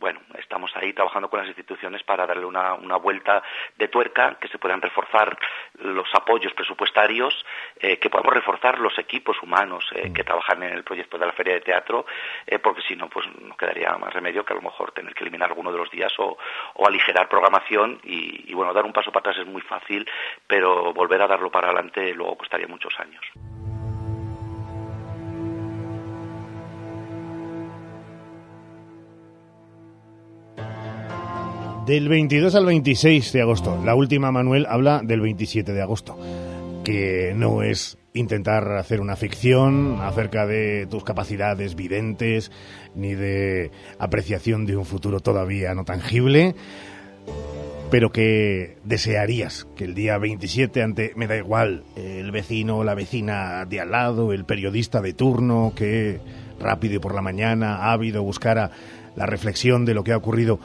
[0.04, 3.42] bueno, estamos ahí trabajando con las instituciones para darle una, una vuelta
[3.78, 5.38] de tuerca, que se puedan reforzar
[5.80, 7.34] los apoyos presupuestarios,
[7.80, 11.32] eh, que podamos reforzar los equipos humanos eh, que trabajan en el proyecto de la
[11.32, 12.06] Feria de Teatro,
[12.46, 15.24] eh, porque si no, pues no quedaría más remedio que a lo mejor tener que
[15.24, 16.38] eliminar alguno de los días o,
[16.74, 20.06] o aligerar programación y, y, bueno, dar un paso para atrás es muy fácil,
[20.46, 23.24] pero volver a darlo para adelante luego costaría muchos años.
[31.86, 33.78] Del 22 al 26 de agosto.
[33.84, 36.18] La última, Manuel, habla del 27 de agosto,
[36.86, 42.52] que no es intentar hacer una ficción acerca de tus capacidades videntes,
[42.96, 46.56] ni de apreciación de un futuro todavía no tangible,
[47.92, 52.96] pero que desearías que el día 27, ante, me da igual, el vecino o la
[52.96, 56.22] vecina de al lado, el periodista de turno, que
[56.62, 58.72] rápido y por la mañana, ávido, buscara
[59.16, 60.60] la reflexión de lo que ha ocurrido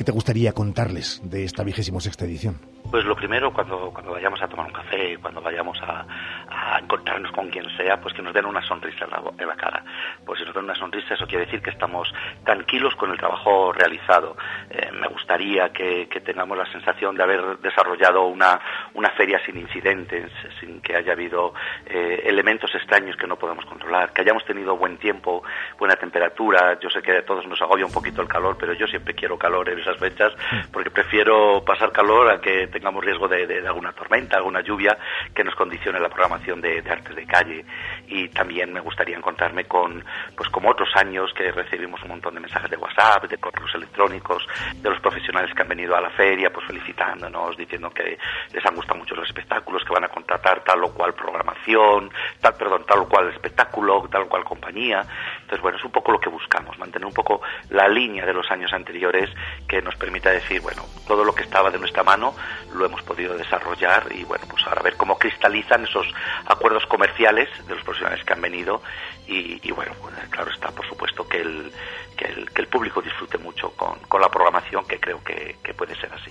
[0.00, 2.56] ¿Qué te gustaría contarles de esta vigésimo sexta edición?
[2.90, 6.04] Pues lo primero, cuando, cuando vayamos a tomar un café, cuando vayamos a,
[6.48, 9.56] a encontrarnos con quien sea, pues que nos den una sonrisa en la, en la,
[9.56, 9.84] cara.
[10.24, 12.12] Pues si nos den una sonrisa, eso quiere decir que estamos
[12.44, 14.36] tranquilos con el trabajo realizado.
[14.70, 18.60] Eh, me gustaría que, que, tengamos la sensación de haber desarrollado una,
[18.94, 21.54] una feria sin incidentes, sin que haya habido
[21.86, 25.42] eh, elementos extraños que no podamos controlar, que hayamos tenido buen tiempo,
[25.78, 26.78] buena temperatura.
[26.80, 29.38] Yo sé que a todos nos agobia un poquito el calor, pero yo siempre quiero
[29.38, 30.32] calor en esas fechas
[30.72, 34.96] porque prefiero pasar calor a que tengamos riesgo de, de, alguna tormenta, alguna lluvia
[35.34, 37.64] que nos condicione la programación de, de, artes de calle
[38.08, 40.04] y también me gustaría encontrarme con,
[40.36, 44.46] pues como otros años que recibimos un montón de mensajes de WhatsApp, de correos electrónicos,
[44.76, 48.18] de los profesionales que han venido a la feria, pues felicitándonos, diciendo que
[48.52, 52.10] les han gustado mucho los espectáculos, que van a contratar tal o cual programación,
[52.40, 55.02] tal, perdón, tal o cual espectáculo, tal o cual compañía.
[55.40, 58.50] Entonces, bueno, es un poco lo que buscamos, mantener un poco la línea de los
[58.50, 59.30] años anteriores
[59.68, 62.34] que nos permita decir, bueno, todo lo que estaba de nuestra mano
[62.74, 66.06] lo hemos podido desarrollar y bueno, pues ahora ver cómo cristalizan esos
[66.46, 68.82] acuerdos comerciales de los profesionales que han venido
[69.26, 71.72] y, y bueno, pues, claro está, por supuesto, que el,
[72.16, 75.74] que el, que el público disfrute mucho con, con, la programación, que creo que, que
[75.74, 76.30] puede ser así.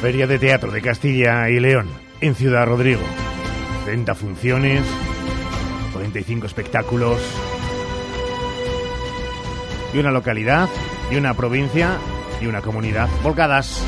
[0.00, 1.88] Feria de Teatro de Castilla y León,
[2.20, 3.02] en Ciudad Rodrigo.
[3.84, 4.82] 30 funciones,
[5.92, 7.20] 45 espectáculos
[9.94, 10.68] y una localidad
[11.10, 11.98] y una provincia
[12.44, 13.82] y una comunidad volcadas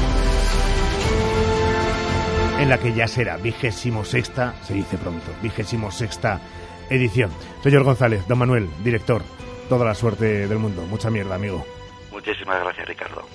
[2.59, 6.41] en la que ya será vigésimo sexta, se dice pronto, vigésimo sexta
[6.89, 7.31] edición.
[7.63, 9.23] Señor González, don Manuel, director,
[9.69, 10.83] toda la suerte del mundo.
[10.87, 11.67] Mucha mierda, amigo.
[12.11, 13.27] Muchísimas gracias, Ricardo.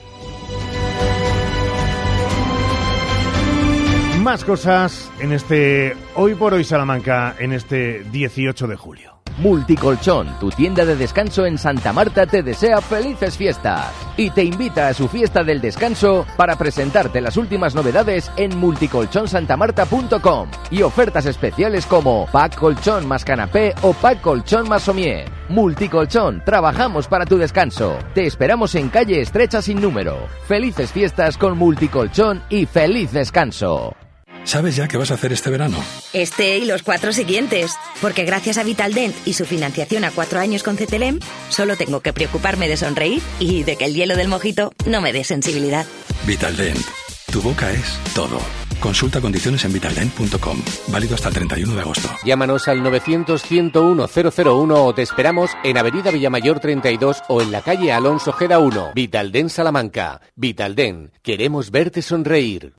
[4.21, 9.20] Más cosas en este Hoy por Hoy Salamanca, en este 18 de julio.
[9.41, 14.87] Multicolchón, tu tienda de descanso en Santa Marta, te desea felices fiestas y te invita
[14.87, 21.87] a su fiesta del descanso para presentarte las últimas novedades en multicolchonsantamarta.com y ofertas especiales
[21.87, 25.27] como pack colchón más canapé o pack colchón más somier.
[25.49, 27.97] Multicolchón, trabajamos para tu descanso.
[28.13, 30.27] Te esperamos en calle estrecha sin número.
[30.47, 33.95] Felices fiestas con Multicolchón y feliz descanso.
[34.43, 35.77] ¿Sabes ya qué vas a hacer este verano?
[36.13, 37.71] Este y los cuatro siguientes.
[38.01, 41.19] Porque gracias a Vitaldent y su financiación a cuatro años con CTLM,
[41.49, 45.13] solo tengo que preocuparme de sonreír y de que el hielo del mojito no me
[45.13, 45.85] dé sensibilidad.
[46.25, 46.85] Vitaldent.
[47.31, 48.39] Tu boca es todo.
[48.81, 50.61] Consulta condiciones en vitaldent.com.
[50.87, 52.09] Válido hasta el 31 de agosto.
[52.25, 58.33] Llámanos al 900-101-001 o te esperamos en Avenida Villamayor 32 o en la calle Alonso
[58.33, 58.93] Gera 1.
[58.95, 60.19] Vitalden Salamanca.
[60.35, 61.11] Vitalden.
[61.21, 62.73] Queremos verte sonreír.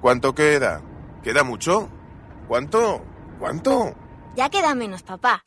[0.00, 0.82] ¿Cuánto queda?
[1.22, 1.88] ¿Queda mucho?
[2.48, 3.04] ¿Cuánto?
[3.38, 3.94] ¿Cuánto?
[4.34, 5.44] Ya queda menos, papá.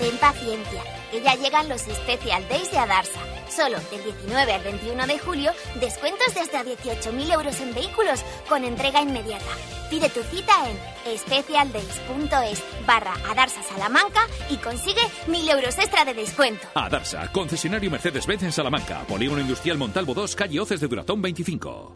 [0.00, 0.82] Ten paciencia,
[1.12, 3.20] que ya llegan los Special Days de Adarsa.
[3.48, 8.64] Solo del 19 al 21 de julio, descuentos de hasta 18.000 euros en vehículos con
[8.64, 9.44] entrega inmediata.
[9.88, 16.66] Pide tu cita en specialdays.es barra Adarsa Salamanca y consigue 1.000 euros extra de descuento.
[16.74, 19.04] Adarsa, concesionario Mercedes-Benz en Salamanca.
[19.06, 21.94] Polígono Industrial Montalvo 2, calle Oces de Duratón 25.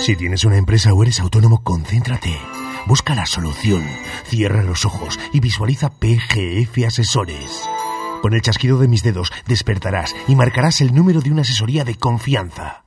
[0.00, 2.36] Si tienes una empresa o eres autónomo, concéntrate.
[2.86, 3.84] Busca la solución.
[4.24, 7.68] Cierra los ojos y visualiza PGF Asesores.
[8.22, 11.96] Con el chasquido de mis dedos despertarás y marcarás el número de una asesoría de
[11.96, 12.84] confianza.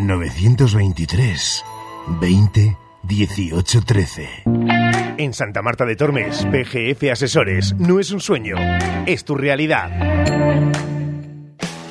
[0.00, 1.64] 923
[2.20, 4.28] 20 18 13.
[5.18, 8.56] En Santa Marta de Tormes, PGF Asesores no es un sueño,
[9.06, 10.91] es tu realidad.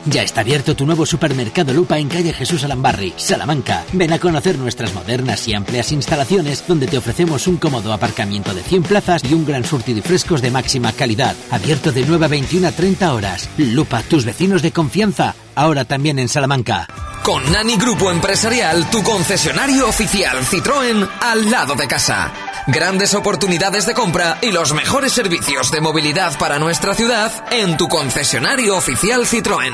[0.06, 3.84] Ya está abierto tu nuevo supermercado Lupa en calle Jesús Alambarri, Salamanca.
[3.94, 8.64] Ven a conocer nuestras modernas y amplias instalaciones donde te ofrecemos un cómodo aparcamiento de
[8.64, 11.36] 100 plazas y un gran surtido y frescos de máxima calidad.
[11.52, 13.50] Abierto de 9 a 21 a 30 horas.
[13.58, 16.88] Lupa, tus vecinos de confianza, ahora también en Salamanca.
[17.24, 22.32] Con Nani Grupo Empresarial, tu concesionario oficial Citroën al lado de casa.
[22.68, 27.88] Grandes oportunidades de compra y los mejores servicios de movilidad para nuestra ciudad en tu
[27.88, 29.74] concesionario oficial Citroën.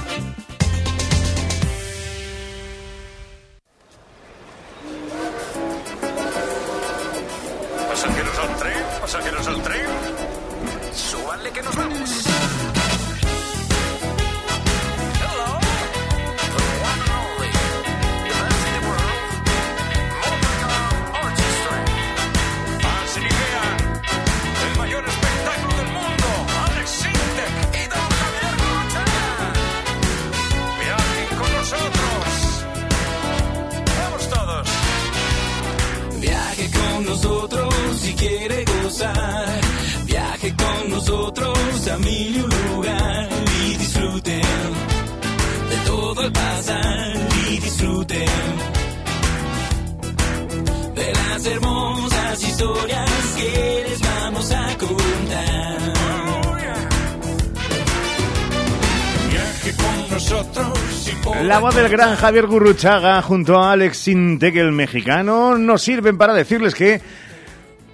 [61.43, 66.33] La voz del gran Javier Gurruchaga junto a Alex Sintec, el mexicano, nos sirven para
[66.33, 67.01] decirles que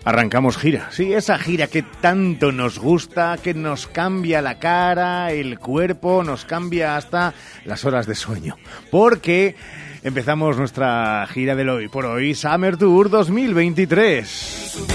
[0.08, 5.60] Arrancamos gira, sí, esa gira que tanto nos gusta, que nos cambia la cara, el
[5.60, 7.34] cuerpo, nos cambia hasta
[7.66, 8.56] las horas de sueño.
[8.90, 9.58] Porque
[10.04, 14.88] empezamos nuestra gira del hoy por hoy, Summer Tour 2023.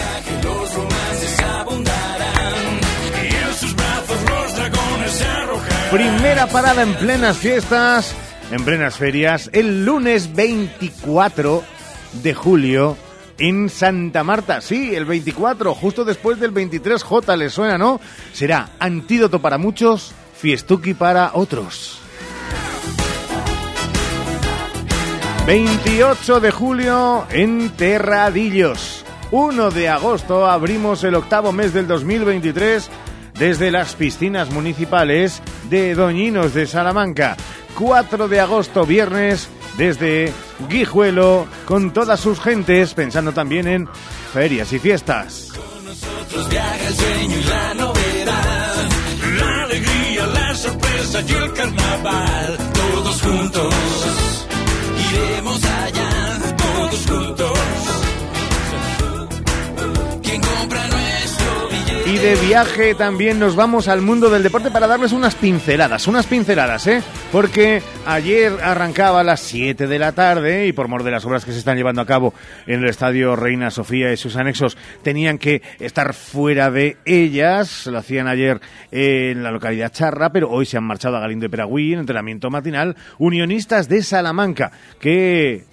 [5.92, 8.14] Primera parada en plenas fiestas,
[8.50, 11.62] en plenas ferias, el lunes 24
[12.22, 12.96] de julio
[13.36, 14.62] en Santa Marta.
[14.62, 18.00] Sí, el 24, justo después del 23J, ¿le suena, no?
[18.32, 22.00] Será antídoto para muchos, fiestuki para otros.
[25.46, 29.04] 28 de julio en Terradillos.
[29.30, 32.88] 1 de agosto abrimos el octavo mes del 2023
[33.38, 37.36] desde las piscinas municipales de Doñinos de Salamanca.
[37.78, 40.32] 4 de agosto, viernes, desde
[40.68, 43.88] Guijuelo, con todas sus gentes, pensando también en
[44.32, 45.48] ferias y fiestas.
[45.52, 48.88] Con nosotros viaja el sueño y la novedad,
[49.38, 52.58] la alegría, la sorpresa y el carnaval.
[52.74, 54.46] Todos juntos,
[55.10, 56.01] iremos allá,
[62.12, 66.26] Y de viaje también nos vamos al mundo del deporte para darles unas pinceladas, unas
[66.26, 67.02] pinceladas, ¿eh?
[67.32, 71.46] Porque ayer arrancaba a las 7 de la tarde y por mor de las obras
[71.46, 72.34] que se están llevando a cabo
[72.66, 77.86] en el Estadio Reina Sofía y sus anexos tenían que estar fuera de ellas.
[77.86, 78.60] Lo hacían ayer
[78.90, 82.50] en la localidad Charra, pero hoy se han marchado a Galindo de Peragüí en entrenamiento
[82.50, 82.94] matinal.
[83.16, 85.64] Unionistas de Salamanca que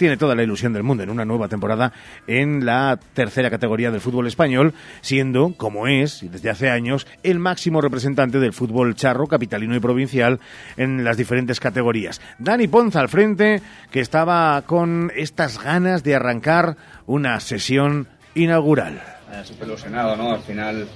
[0.00, 1.92] tiene toda la ilusión del mundo en una nueva temporada
[2.26, 4.72] en la tercera categoría del fútbol español,
[5.02, 9.80] siendo, como es, y desde hace años, el máximo representante del fútbol charro, capitalino y
[9.80, 10.40] provincial
[10.78, 12.22] en las diferentes categorías.
[12.38, 19.02] Dani Ponza al frente, que estaba con estas ganas de arrancar una sesión inaugural.
[19.30, 20.32] Eh, Súper ilusionado, ¿no?
[20.32, 20.88] Al final,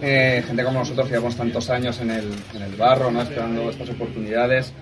[0.00, 3.20] eh, gente como nosotros llevamos tantos años en el, en el barro, ¿no?
[3.20, 4.72] Esperando estas oportunidades.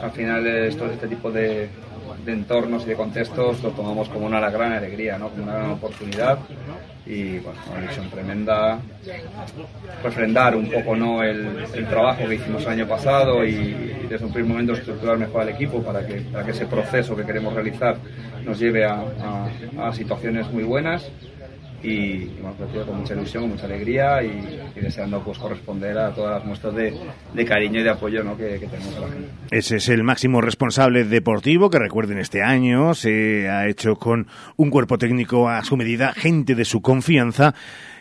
[0.00, 1.68] Al final, eh, esto, este tipo de,
[2.24, 5.28] de entornos y de contextos lo tomamos como una gran alegría, ¿no?
[5.30, 6.38] Como una gran oportunidad
[7.06, 8.78] y, bueno, una ilusión tremenda.
[10.02, 11.22] Refrendar un poco, ¿no?
[11.22, 15.42] El, el trabajo que hicimos el año pasado y, desde un primer momento estructurar mejor
[15.42, 17.96] al equipo para que, para que ese proceso que queremos realizar
[18.44, 19.00] nos lleve a,
[19.78, 21.10] a- a situaciones muy buenas
[21.82, 26.14] y, y, bueno, pues, con mucha ilusión, mucha alegría y, y deseando pues corresponder a
[26.14, 26.94] todas las muestras de,
[27.34, 28.36] de cariño y de apoyo ¿no?
[28.36, 29.28] que, que tenemos a la gente.
[29.50, 32.94] Ese es el máximo responsable deportivo que recuerden este año.
[32.94, 34.26] Se ha hecho con
[34.56, 37.54] un cuerpo técnico a su medida, gente de su confianza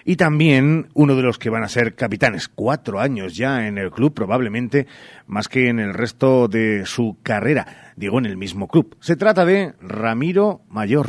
[0.05, 2.47] y también uno de los que van a ser capitanes.
[2.47, 4.87] Cuatro años ya en el club, probablemente
[5.27, 7.93] más que en el resto de su carrera.
[7.95, 8.97] Digo, en el mismo club.
[8.99, 11.07] Se trata de Ramiro Mayor.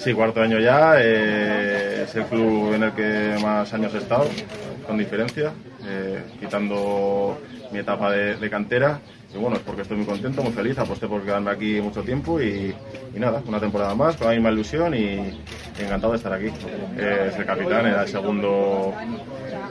[0.00, 0.94] Sí, cuarto año ya.
[0.98, 4.26] eh, es el club en el que más años he estado,
[4.86, 5.52] con diferencia,
[5.86, 7.38] eh, quitando
[7.70, 8.98] mi etapa de, cantera.
[9.34, 12.40] Y bueno, es porque estoy muy contento, muy feliz, aposté por quedarme aquí mucho tiempo
[12.40, 12.74] y,
[13.14, 16.46] nada, una temporada más, con la misma ilusión y, y encantado de estar aquí.
[16.96, 18.94] Eh, es el capitán, era el segundo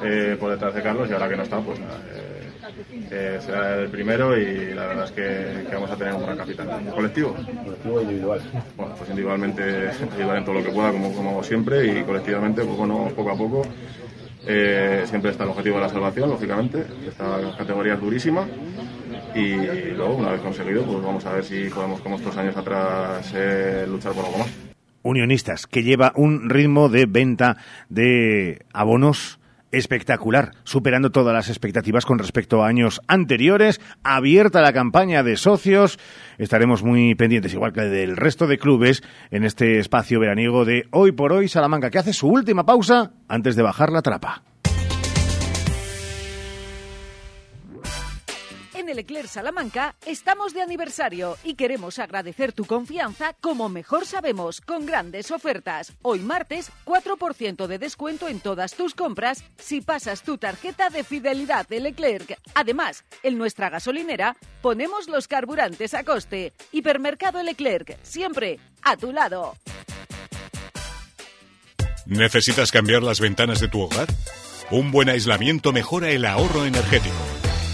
[0.03, 1.97] eh, por detrás de Carlos y ahora que no está, pues nada.
[3.11, 6.38] Eh, será el primero y la verdad es que, que vamos a tener un gran
[6.38, 6.86] capitán.
[6.93, 7.36] ¿Colectivo?
[7.63, 8.41] Colectivo individual.
[8.75, 12.63] Bueno, pues individualmente ayudar en todo lo que pueda, como, como hago siempre, y colectivamente,
[12.63, 13.61] pues bueno, poco a poco.
[14.45, 16.86] Eh, siempre está el objetivo de la salvación, lógicamente.
[17.07, 18.47] Esta categoría es durísima.
[19.36, 19.55] Y
[19.95, 23.86] luego, una vez conseguido, pues vamos a ver si podemos, como estos años atrás, eh,
[23.88, 24.49] luchar por algo más.
[25.03, 27.57] Unionistas, que lleva un ritmo de venta
[27.89, 29.38] de abonos
[29.72, 35.99] espectacular, superando todas las expectativas con respecto a años anteriores, abierta la campaña de socios,
[36.38, 41.11] estaremos muy pendientes, igual que del resto de clubes, en este espacio veraniego de Hoy
[41.11, 44.49] por Hoy Salamanca, que hace su última pausa antes de bajar la trapa.
[48.89, 54.61] En el Eclair Salamanca estamos de aniversario y queremos agradecer tu confianza como mejor sabemos
[54.61, 55.93] con grandes ofertas.
[56.01, 61.67] Hoy martes 4% de descuento en todas tus compras si pasas tu tarjeta de fidelidad
[61.67, 62.39] de Leclerc.
[62.55, 66.53] Además, en nuestra gasolinera ponemos los carburantes a coste.
[66.71, 69.55] Hipermercado Leclerc, siempre a tu lado.
[72.07, 74.07] ¿Necesitas cambiar las ventanas de tu hogar?
[74.71, 77.49] Un buen aislamiento mejora el ahorro energético.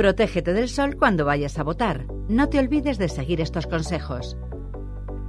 [0.00, 2.06] Protégete del sol cuando vayas a votar.
[2.26, 4.34] No te olvides de seguir estos consejos.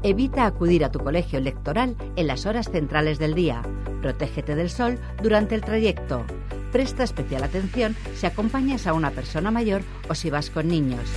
[0.01, 3.63] Evita acudir a tu colegio electoral en las horas centrales del día.
[4.01, 6.23] Protégete del sol durante el trayecto.
[6.71, 11.09] Presta especial atención si acompañas a una persona mayor o si vas con niños.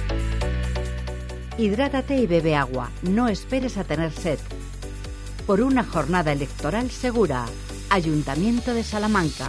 [1.56, 2.90] Hidrátate y bebe agua.
[3.02, 4.40] No esperes a tener sed.
[5.46, 7.46] Por una jornada electoral segura.
[7.88, 9.48] Ayuntamiento de Salamanca.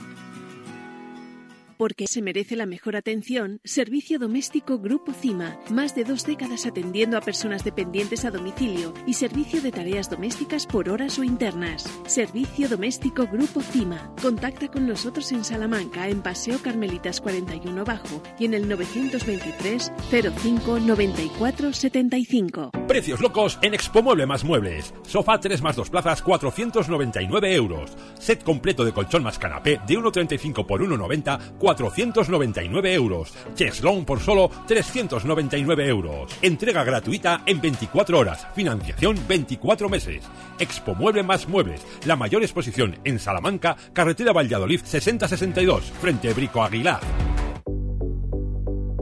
[1.81, 5.57] Porque se merece la mejor atención, Servicio Doméstico Grupo CIMA.
[5.71, 10.67] Más de dos décadas atendiendo a personas dependientes a domicilio y servicio de tareas domésticas
[10.67, 11.91] por horas o internas.
[12.05, 14.13] Servicio Doméstico Grupo CIMA.
[14.21, 19.91] Contacta con nosotros en Salamanca, en Paseo Carmelitas 41 Bajo y en el 923
[20.43, 22.69] 05 94 75.
[22.87, 24.93] Precios locos en Expo Mueble más Muebles.
[25.01, 27.97] Sofá 3 más 2 plazas, 499 euros.
[28.19, 33.33] Set completo de colchón más canapé de 1,35 por 1,90, 499 euros.
[33.55, 36.31] Cheslong por solo 399 euros.
[36.41, 38.47] Entrega gratuita en 24 horas.
[38.55, 40.23] Financiación 24 meses.
[40.59, 41.85] Expo Mueble más Muebles.
[42.05, 46.99] La mayor exposición en Salamanca, carretera Valladolid 6062, frente Brico Aguilar.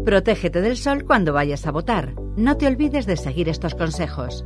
[0.05, 2.13] Protégete del sol cuando vayas a votar.
[2.35, 4.45] No te olvides de seguir estos consejos.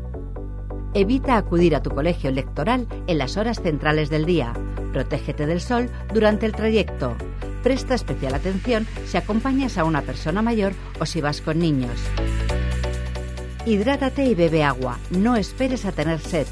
[0.93, 4.53] Evita acudir a tu colegio electoral en las horas centrales del día.
[4.91, 7.15] Protégete del sol durante el trayecto.
[7.63, 11.97] Presta especial atención si acompañas a una persona mayor o si vas con niños.
[13.65, 14.99] Hidrátate y bebe agua.
[15.09, 16.47] No esperes a tener sed.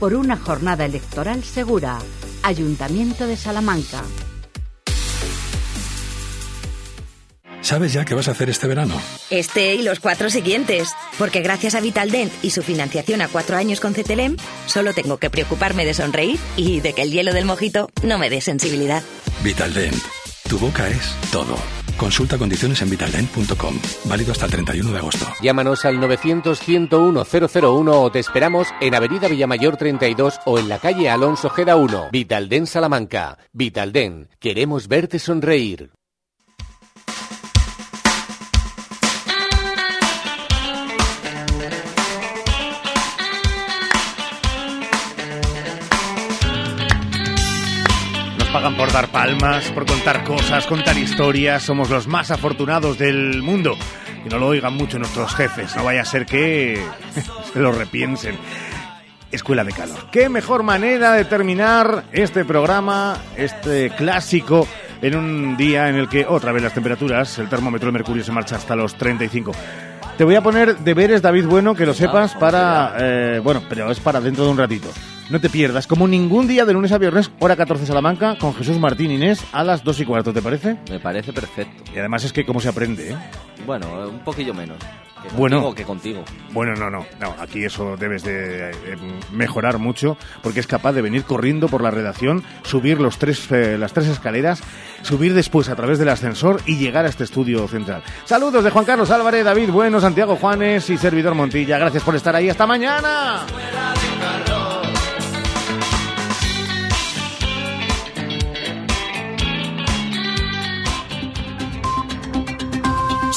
[0.00, 1.98] Por una jornada electoral segura.
[2.42, 4.02] Ayuntamiento de Salamanca.
[7.68, 8.98] ¿Sabes ya qué vas a hacer este verano?
[9.28, 10.88] Este y los cuatro siguientes.
[11.18, 15.28] Porque gracias a Vitaldent y su financiación a cuatro años con CTLM, solo tengo que
[15.28, 19.02] preocuparme de sonreír y de que el hielo del mojito no me dé sensibilidad.
[19.44, 20.02] Vitaldent.
[20.48, 21.58] Tu boca es todo.
[21.98, 23.78] Consulta condiciones en vitaldent.com.
[24.06, 25.26] Válido hasta el 31 de agosto.
[25.42, 31.50] Llámanos al 900-101-001 o te esperamos en Avenida Villamayor 32 o en la calle Alonso
[31.50, 32.08] Geda 1.
[32.12, 33.36] Vitalden Salamanca.
[33.52, 34.30] Vitalden.
[34.38, 35.97] Queremos verte sonreír.
[48.48, 51.62] Nos pagan por dar palmas, por contar cosas, contar historias.
[51.62, 53.76] Somos los más afortunados del mundo.
[54.24, 55.76] Que no lo oigan mucho nuestros jefes.
[55.76, 56.82] No vaya a ser que
[57.52, 58.38] se lo repiensen.
[59.30, 59.98] Escuela de Calor.
[60.10, 64.66] ¿Qué mejor manera de terminar este programa, este clásico,
[65.02, 68.32] en un día en el que otra vez las temperaturas, el termómetro de mercurio se
[68.32, 69.52] marcha hasta los 35?
[70.16, 72.94] Te voy a poner deberes, David Bueno, que lo sepas para...
[72.98, 74.88] eh, bueno, pero es para dentro de un ratito.
[75.30, 78.78] No te pierdas, como ningún día de lunes a viernes, hora 14 Salamanca, con Jesús
[78.78, 80.78] Martín Inés a las 2 y cuarto, ¿te parece?
[80.90, 81.84] Me parece perfecto.
[81.94, 83.16] Y además es que cómo se aprende, ¿eh?
[83.66, 84.78] Bueno, un poquillo menos.
[85.22, 85.56] Que Bueno.
[85.56, 86.24] contigo que contigo.
[86.52, 88.96] Bueno, no, no, no, aquí eso debes de eh,
[89.32, 93.76] mejorar mucho porque es capaz de venir corriendo por la redacción, subir los tres, eh,
[93.76, 94.62] las tres escaleras,
[95.02, 98.02] subir después a través del ascensor y llegar a este estudio central.
[98.24, 101.76] Saludos de Juan Carlos Álvarez, David Bueno, Santiago Juanes y servidor Montilla.
[101.78, 102.48] Gracias por estar ahí.
[102.48, 103.44] Hasta mañana.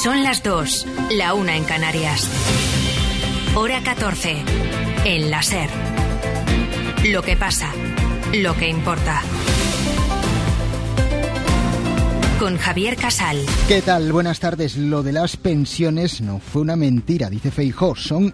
[0.02, 2.28] Son las 2, la una en Canarias.
[3.54, 4.36] Hora 14,
[5.06, 5.70] en la SER.
[7.12, 7.72] Lo que pasa,
[8.34, 9.22] lo que importa.
[12.42, 13.38] con Javier Casal.
[13.68, 14.12] ¿Qué tal?
[14.12, 14.76] Buenas tardes.
[14.76, 17.96] Lo de las pensiones no fue una mentira, dice Feijó.
[17.96, 18.34] Son